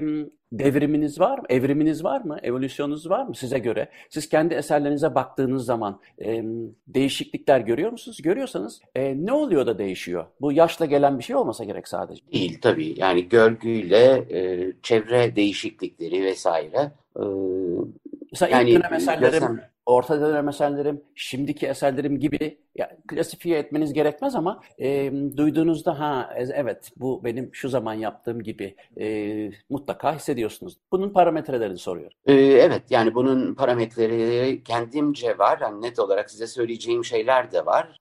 [0.52, 1.46] devriminiz var mı?
[1.50, 2.38] Evriminiz var mı?
[2.44, 3.90] Evolüsyonunuz var mı size göre?
[4.10, 6.44] Siz kendi eserlerinize baktığınız zaman e,
[6.88, 8.22] değişiklikler görüyor musunuz?
[8.22, 10.26] Görüyorsanız e, ne oluyor da değişiyor?
[10.42, 12.22] Bu yaşla gelen bir şey olmasa gerek sadece.
[12.34, 12.94] Değil tabii.
[12.98, 17.24] Yani görgüyle e, çevre değişiklikleri vesaire e,
[18.32, 23.94] Mesela yani, ilk dönem eserlerim, desem, orta dönem eserlerim, şimdiki eserlerim gibi ya, klasifiye etmeniz
[23.94, 30.78] gerekmez ama e, duyduğunuzda ha evet bu benim şu zaman yaptığım gibi e, mutlaka hissediyorsunuz.
[30.92, 32.18] Bunun parametrelerini soruyorum.
[32.26, 35.60] Ee, evet yani bunun parametreleri kendimce var.
[35.62, 38.00] Yani net olarak size söyleyeceğim şeyler de var.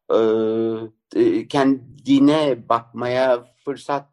[1.15, 4.07] Ee, kendine bakmaya fırsat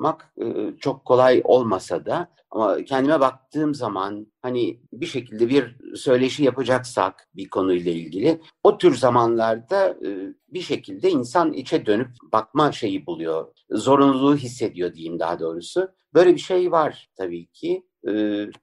[0.00, 6.44] bulmak e, çok kolay olmasa da ama kendime baktığım zaman hani bir şekilde bir söyleşi
[6.44, 13.06] yapacaksak bir konuyla ilgili o tür zamanlarda e, bir şekilde insan içe dönüp bakma şeyi
[13.06, 13.52] buluyor.
[13.70, 15.88] Zorunluluğu hissediyor diyeyim daha doğrusu.
[16.14, 17.86] Böyle bir şey var tabii ki.
[18.08, 18.12] E,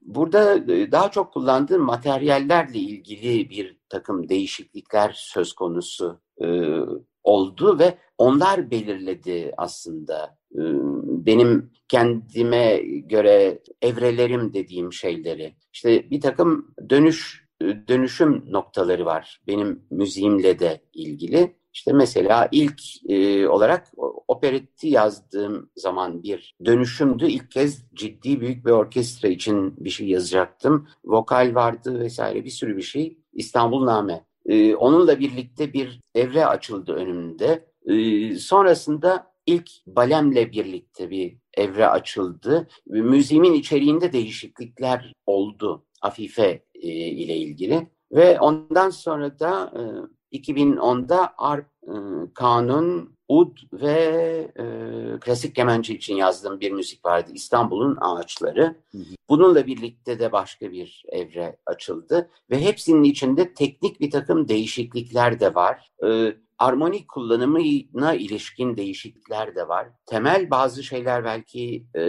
[0.02, 6.20] burada daha çok kullandığım materyallerle ilgili bir takım değişiklikler söz konusu
[7.24, 10.37] oldu ve onlar belirledi aslında
[11.26, 15.54] benim kendime göre evrelerim dediğim şeyleri.
[15.72, 21.58] İşte bir takım dönüş dönüşüm noktaları var benim müziğimle de ilgili.
[21.74, 23.92] İşte mesela ilk e, olarak
[24.28, 27.26] operetti yazdığım zaman bir dönüşümdü.
[27.26, 30.88] İlk kez ciddi büyük bir orkestra için bir şey yazacaktım.
[31.04, 33.18] Vokal vardı vesaire bir sürü bir şey.
[33.32, 34.24] İstanbul Name.
[34.46, 37.68] E, onunla birlikte bir evre açıldı önümde.
[37.86, 42.68] E, sonrasında ilk balemle birlikte bir evre açıldı.
[42.86, 47.88] Müziğimin içeriğinde değişiklikler oldu Afife e, ile ilgili.
[48.12, 49.72] Ve ondan sonra da
[50.32, 51.94] e, 2010'da Arp, e,
[52.34, 53.94] Kanun, Ud ve
[54.58, 54.64] e,
[55.20, 57.30] klasik kemençe için yazdığım bir müzik vardı.
[57.34, 58.76] İstanbul'un Ağaçları.
[59.28, 62.30] Bununla birlikte de başka bir evre açıldı.
[62.50, 65.90] Ve hepsinin içinde teknik bir takım değişiklikler de var.
[66.06, 69.88] E, armonik kullanımına ilişkin değişiklikler de var.
[70.06, 72.00] Temel bazı şeyler belki e,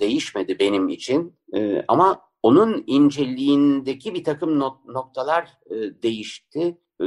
[0.00, 6.78] değişmedi benim için e, ama onun inceliğindeki bir takım not, noktalar e, değişti.
[7.00, 7.06] E,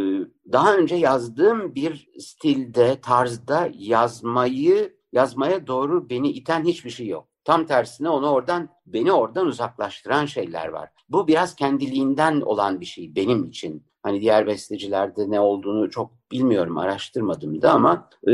[0.52, 7.28] daha önce yazdığım bir stilde, tarzda yazmayı yazmaya doğru beni iten hiçbir şey yok.
[7.44, 10.90] Tam tersine onu oradan beni oradan uzaklaştıran şeyler var.
[11.10, 13.86] Bu biraz kendiliğinden olan bir şey benim için.
[14.06, 18.32] Hani diğer bestecilerde ne olduğunu çok bilmiyorum, araştırmadım da ama e,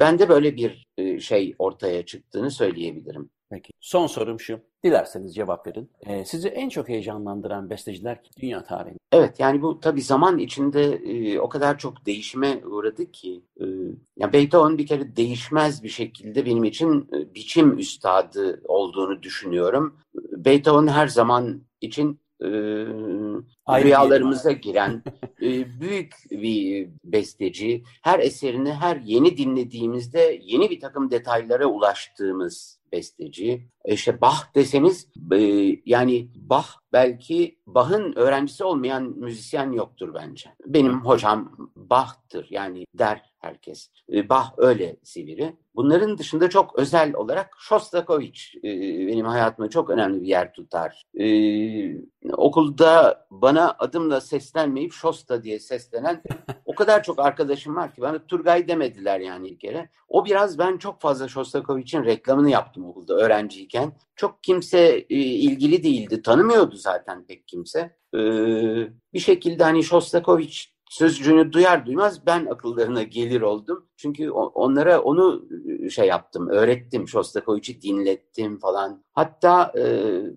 [0.00, 3.30] bende böyle bir e, şey ortaya çıktığını söyleyebilirim.
[3.50, 3.72] Peki.
[3.80, 4.60] Son sorum şu.
[4.84, 5.90] Dilerseniz cevap verin.
[6.06, 8.98] Ee, sizi en çok heyecanlandıran besteciler dünya tarihinde?
[9.12, 13.42] Evet yani bu tabii zaman içinde e, o kadar çok değişime uğradı ki.
[13.60, 13.64] E,
[14.16, 19.96] ya Beethoven bir kere değişmez bir şekilde benim için e, biçim üstadı olduğunu düşünüyorum.
[20.14, 22.48] Beethoven her zaman için e,
[23.68, 25.02] rüyalarımıza giren
[25.42, 27.82] e, büyük bir besteci.
[28.02, 33.68] Her eserini her yeni dinlediğimizde yeni bir takım detaylara ulaştığımız besteci.
[33.84, 35.38] E, işte Bach deseniz e,
[35.86, 40.50] yani Bach belki Bach'ın öğrencisi olmayan müzisyen yoktur bence.
[40.66, 43.90] Benim hocam Bach'tır yani der herkes.
[44.12, 45.56] E, Bach öyle sivri.
[45.74, 51.02] Bunların dışında çok özel olarak Shostakovich benim hayatımda çok önemli bir yer tutar.
[52.32, 56.22] Okulda bana adımla seslenmeyip Shosta diye seslenen
[56.64, 59.88] o kadar çok arkadaşım var ki bana Turgay demediler yani bir kere.
[60.08, 63.73] O biraz ben çok fazla Shostakovich'in reklamını yaptım okulda öğrenciyken.
[64.16, 67.78] Çok kimse e, ilgili değildi, tanımıyordu zaten pek kimse.
[68.14, 68.18] E,
[69.12, 73.86] bir şekilde hani Shostakovich sözcüğünü duyar duymaz ben akıllarına gelir oldum.
[73.96, 75.48] Çünkü onlara onu
[75.90, 77.08] şey yaptım, öğrettim.
[77.08, 79.04] Shostakovich'i dinlettim falan.
[79.12, 79.82] Hatta e,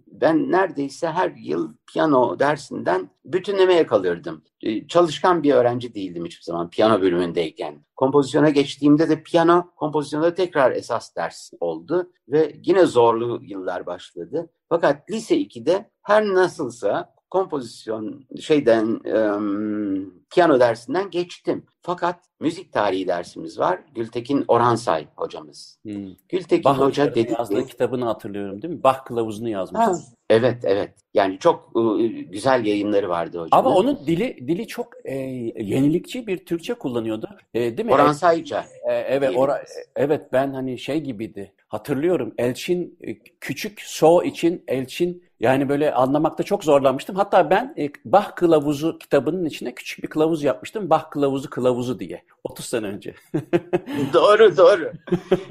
[0.07, 4.43] ben neredeyse her yıl piyano dersinden bütünlemeye kalırdım.
[4.61, 7.85] E, çalışkan bir öğrenci değildim hiçbir zaman piyano bölümündeyken.
[7.95, 14.49] Kompozisyona geçtiğimde de piyano kompozisyonda tekrar esas ders oldu ve yine zorlu yıllar başladı.
[14.69, 21.65] Fakat lise 2'de her nasılsa kompozisyon şeyden um, piyano dersinden geçtim.
[21.81, 23.79] Fakat müzik tarihi dersimiz var.
[23.95, 25.79] Gültekin Oransay hocamız.
[25.83, 26.09] Hmm.
[26.29, 28.83] Gültekin Bach Hoca dedi yazdığı ki, kitabını hatırlıyorum değil mi?
[28.83, 29.81] Bach kılavuzunu yazmış.
[29.81, 29.93] Ha,
[30.29, 30.93] evet evet.
[31.13, 33.59] Yani çok ıı, güzel yayınları vardı hocam.
[33.59, 37.29] Ama onun dili dili çok e, yenilikçi bir Türkçe kullanıyordu.
[37.53, 37.93] E, değil mi?
[37.93, 38.65] Oransayca.
[38.89, 39.63] E, evet, ora,
[39.95, 41.53] evet ben hani şey gibiydi.
[41.67, 47.15] Hatırlıyorum Elçin e, küçük so için Elçin yani böyle anlamakta çok zorlanmıştım.
[47.15, 47.91] Hatta ben e,
[48.35, 50.89] kılavuzu kitabının içine küçük bir kılavuz yapmıştım.
[50.89, 52.23] Bach kılavuzu kılavuzu diye.
[52.43, 53.15] 30 sene önce.
[54.13, 54.91] doğru doğru.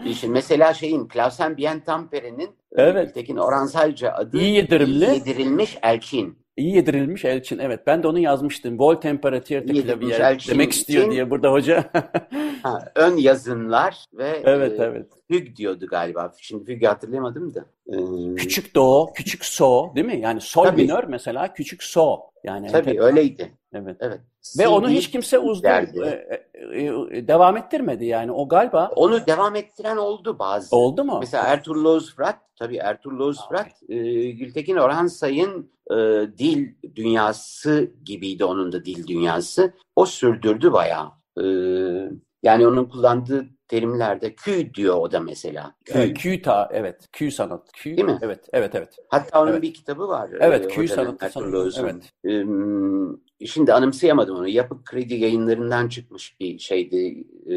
[0.15, 3.15] Şimdi mesela şeyin Klausen Bien Tampere'nin e, evet.
[3.15, 5.05] Tekin Oransayca adı iyi yedirimli.
[5.05, 6.46] yedirilmiş elçin.
[6.57, 7.59] İyi yedirilmiş elçin.
[7.59, 8.79] Evet ben de onu yazmıştım.
[8.79, 11.85] Vol temperature de clavier demek istiyor için, diye burada hoca.
[12.63, 15.07] ha, ön yazınlar ve evet, e, evet.
[15.31, 16.33] Füg diyordu galiba.
[16.39, 17.65] Şimdi Füg'ü hatırlayamadım da.
[17.89, 18.35] Ee...
[18.35, 20.21] Küçük do, küçük so değil mi?
[20.21, 20.83] Yani sol Tabii.
[20.83, 22.21] minör mesela küçük so.
[22.45, 23.03] Yani Tabii enter...
[23.03, 23.53] öyleydi.
[23.73, 23.97] Evet.
[24.01, 24.21] evet.
[24.59, 25.89] Ve CD onu hiç kimse uzun e,
[26.73, 28.91] e, e, devam ettirmedi yani o galiba.
[28.97, 30.77] Onu devam ettiren oldu bazı.
[30.77, 31.17] Oldu mu?
[31.21, 33.97] Mesela Ertuğrul Özfrat, tabii Ertuğrul Özfrat, e,
[34.31, 35.97] Gültekin Orhan Say'ın e,
[36.39, 39.73] dil dünyası gibiydi onun da dil dünyası.
[39.97, 41.09] O sürdürdü bayağı.
[41.39, 41.45] E,
[42.43, 45.75] yani onun kullandığı terimlerde Q diyor o da mesela.
[45.85, 47.09] Q, Q ta evet.
[47.13, 47.73] Q sanat.
[47.73, 48.19] Q, Değil mi?
[48.23, 48.97] Evet, evet, evet.
[49.09, 49.63] Hatta onun evet.
[49.63, 50.31] bir kitabı var.
[50.41, 51.31] Evet, Q sanatı.
[51.31, 51.73] sanat.
[51.81, 52.13] Evet.
[53.41, 54.49] Ee, şimdi anımsayamadım onu.
[54.49, 57.57] Yapık Kredi yayınlarından çıkmış bir şeydi, e,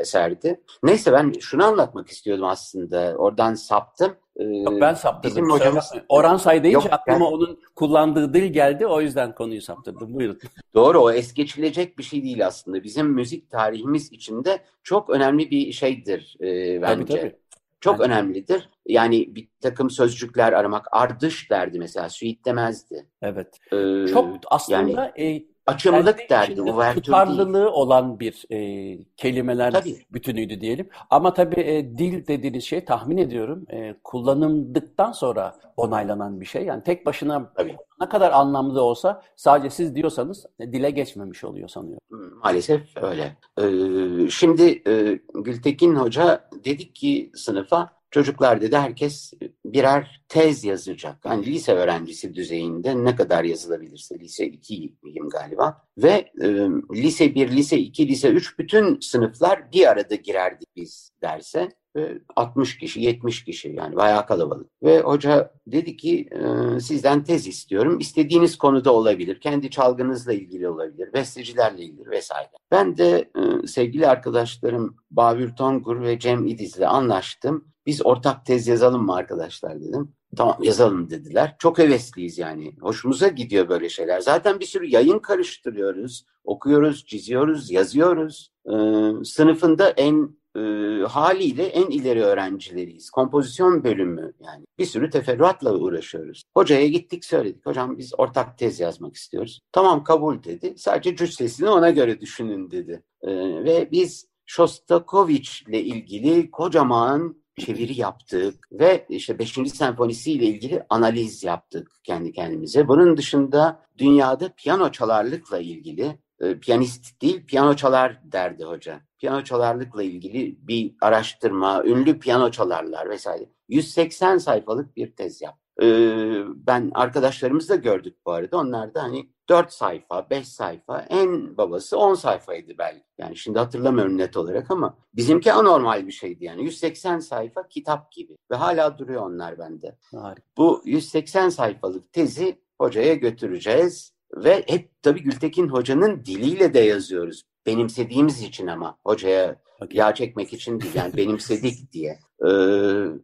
[0.00, 0.60] eserdi.
[0.82, 3.14] Neyse ben şunu anlatmak istiyordum aslında.
[3.16, 4.16] Oradan saptım.
[4.36, 5.50] Ee, Yok, ben saptırdım.
[5.50, 5.92] Hocamız...
[6.08, 7.32] Orhan Say deyince Yok, aklıma ben...
[7.32, 8.86] onun kullandığı dil geldi.
[8.86, 10.14] O yüzden konuyu saptırdım.
[10.14, 10.38] Buyurun.
[10.74, 12.84] Doğru o es geçilecek bir şey değil aslında.
[12.84, 17.04] Bizim müzik tarihimiz içinde çok önemli bir şeydir e, bence.
[17.06, 17.42] Tabii, tabii.
[17.82, 18.12] Çok Bence.
[18.12, 18.68] önemlidir.
[18.86, 20.86] Yani bir takım sözcükler aramak.
[20.92, 22.08] Ardış derdi mesela.
[22.08, 23.06] Suit demezdi.
[23.22, 23.58] Evet.
[23.72, 26.94] Ee, çok aslında yani, e, açımlık yani derdi.
[26.94, 29.96] Tutarlılığı olan bir e, kelimeler tabii.
[30.10, 30.88] bütünüydü diyelim.
[31.10, 36.64] Ama tabii e, dil dediğiniz şey tahmin ediyorum e, kullanıldıktan sonra onaylanan bir şey.
[36.64, 37.76] Yani tek başına tabii.
[38.00, 42.00] ne kadar anlamlı olsa sadece siz diyorsanız e, dile geçmemiş oluyor sanıyorum.
[42.08, 43.36] Hmm, maalesef öyle.
[43.60, 49.32] Ee, şimdi e, Gültekin Hoca dedik ki sınıfa Çocuklar dedi herkes
[49.64, 51.16] birer tez yazacak.
[51.24, 55.86] Hani lise öğrencisi düzeyinde ne kadar yazılabilirse lise 2'yim galiba.
[55.98, 56.48] Ve e,
[56.94, 61.68] lise 1, lise 2, lise 3 bütün sınıflar bir arada girerdik biz derse.
[61.96, 64.70] Ve 60 kişi, 70 kişi yani bayağı kalabalık.
[64.82, 67.98] Ve hoca dedi ki e, sizden tez istiyorum.
[67.98, 69.40] İstediğiniz konuda olabilir.
[69.40, 71.12] Kendi çalgınızla ilgili olabilir.
[71.12, 72.50] Bestecilerle ilgili vesaire.
[72.70, 79.06] Ben de e, sevgili arkadaşlarım Babür Tongur ve Cem İdiz'le anlaştım biz ortak tez yazalım
[79.06, 80.12] mı arkadaşlar dedim.
[80.36, 81.56] Tamam yazalım dediler.
[81.58, 82.76] Çok hevesliyiz yani.
[82.80, 84.20] Hoşumuza gidiyor böyle şeyler.
[84.20, 86.26] Zaten bir sürü yayın karıştırıyoruz.
[86.44, 88.52] Okuyoruz, çiziyoruz, yazıyoruz.
[88.66, 90.60] Ee, sınıfında en e,
[91.08, 93.10] haliyle en ileri öğrencileriyiz.
[93.10, 94.64] Kompozisyon bölümü yani.
[94.78, 96.42] Bir sürü teferruatla uğraşıyoruz.
[96.54, 97.66] Hocaya gittik söyledik.
[97.66, 99.60] Hocam biz ortak tez yazmak istiyoruz.
[99.72, 100.74] Tamam kabul dedi.
[100.76, 103.02] Sadece cüssesini ona göre düşünün dedi.
[103.22, 103.30] Ee,
[103.64, 109.52] ve biz Shostakovich ile ilgili kocaman çeviri yaptık ve işte 5.
[109.52, 112.88] senfonisi ile ilgili analiz yaptık kendi kendimize.
[112.88, 119.00] Bunun dışında dünyada piyano çalarlıkla ilgili e, piyanist değil piyano çalar derdi hoca.
[119.22, 123.48] Piyano çalarlıkla ilgili bir araştırma, ünlü piyano çalarlar vesaire.
[123.68, 125.58] 180 sayfalık bir tez yap.
[125.82, 128.56] Ee, ben arkadaşlarımız da gördük bu arada.
[128.56, 133.04] Onlar da hani 4 sayfa, 5 sayfa, en babası 10 sayfaydı belki.
[133.18, 136.64] Yani şimdi hatırlamıyorum net olarak ama bizimki anormal bir şeydi yani.
[136.64, 139.98] 180 sayfa kitap gibi ve hala duruyor onlar bende.
[140.10, 140.46] Harika.
[140.56, 147.42] Bu 180 sayfalık tezi hocaya götüreceğiz ve hep tabii Gültekin hocanın diliyle de yazıyoruz.
[147.66, 149.98] Benimsediğimiz için ama hocaya okay.
[149.98, 152.18] yağ çekmek için değil yani benimsedik diye.
[152.44, 152.48] Ee,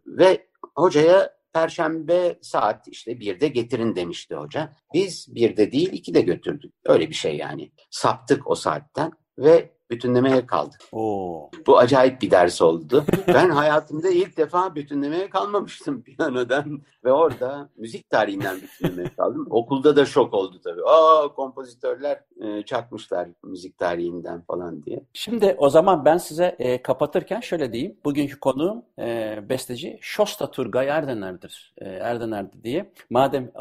[0.06, 4.76] ve hocaya Perşembe saat işte birde getirin demişti hoca.
[4.94, 6.74] Biz birde değil iki de götürdük.
[6.84, 7.72] Öyle bir şey yani.
[7.90, 10.80] Saptık o saatten ve bütünlemeye kaldık.
[10.92, 11.50] Oo.
[11.66, 13.04] Bu acayip bir ders oldu.
[13.28, 19.46] ben hayatımda ilk defa bütünlemeye kalmamıştım piyanodan ve orada müzik tarihinden bütünlemeye kaldım.
[19.50, 20.84] Okulda da şok oldu tabii.
[20.84, 25.04] Aa kompozitörler e, çakmışlar müzik tarihinden falan diye.
[25.12, 27.96] Şimdi o zaman ben size e, kapatırken şöyle diyeyim.
[28.04, 31.74] Bugünkü konuğum e, besteci Şosta Turgay Erdener'dir.
[31.78, 32.92] E, Erdener'di diye.
[33.10, 33.52] Madem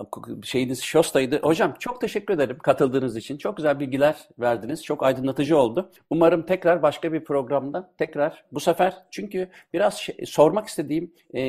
[0.44, 1.40] şeyiniz Şosta'ydı.
[1.44, 3.38] Hocam çok teşekkür ederim katıldığınız için.
[3.38, 4.84] Çok güzel bilgiler verdiniz.
[4.84, 5.90] Çok aydınlatıcı oldu.
[6.10, 8.94] Umarım tekrar başka bir programda tekrar bu sefer.
[9.12, 11.40] Çünkü biraz şey, sormak istediğim e,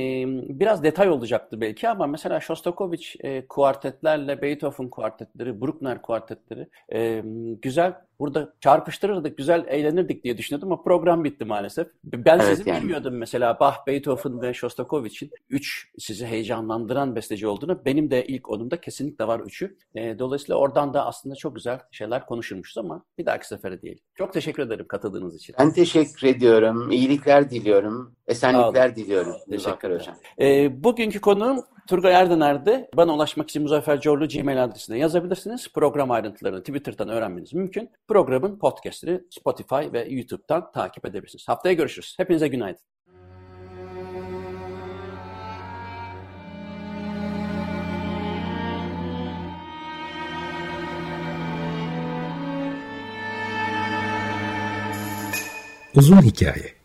[0.61, 7.23] biraz detay olacaktı belki ama mesela Shostakovich e, kuartetlerle Beethoven kuartetleri, Bruckner kuartetleri e,
[7.63, 11.89] güzel burada çarpıştırırdık, güzel eğlenirdik diye düşünüyordum ama program bitti maalesef.
[12.05, 12.81] Ben evet, sizi yani.
[12.81, 17.85] bilmiyordum mesela Bach, Beethoven ve Shostakovich'in üç sizi heyecanlandıran besteci olduğunu.
[17.85, 19.77] Benim de ilk onumda kesinlikle var üçü.
[19.95, 24.01] E, dolayısıyla oradan da aslında çok güzel şeyler konuşulmuşuz ama bir dahaki sefere diyelim.
[24.15, 25.55] Çok teşekkür ederim katıldığınız için.
[25.59, 26.91] Ben teşekkür ediyorum.
[26.91, 28.15] İyilikler diliyorum.
[28.27, 29.35] Esenlikler diliyorum.
[29.51, 30.13] Teşekkür ederim.
[30.41, 35.73] E, bugünkü konuğum Turgay Erdener'de bana ulaşmak için Muzaffer Corlu Gmail adresine yazabilirsiniz.
[35.75, 37.91] Program ayrıntılarını Twitter'dan öğrenmeniz mümkün.
[38.09, 41.49] Programın podcastini Spotify ve YouTube'dan takip edebilirsiniz.
[41.49, 42.15] Haftaya görüşürüz.
[42.19, 42.81] Hepinize günaydın.
[55.95, 56.78] Uzun Hikaye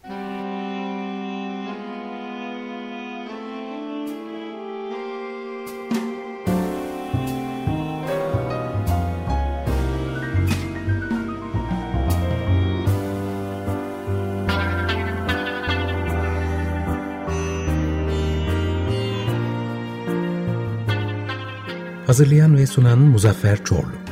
[22.13, 24.02] Hazırlayan ve sunan Muzaffer Çorlu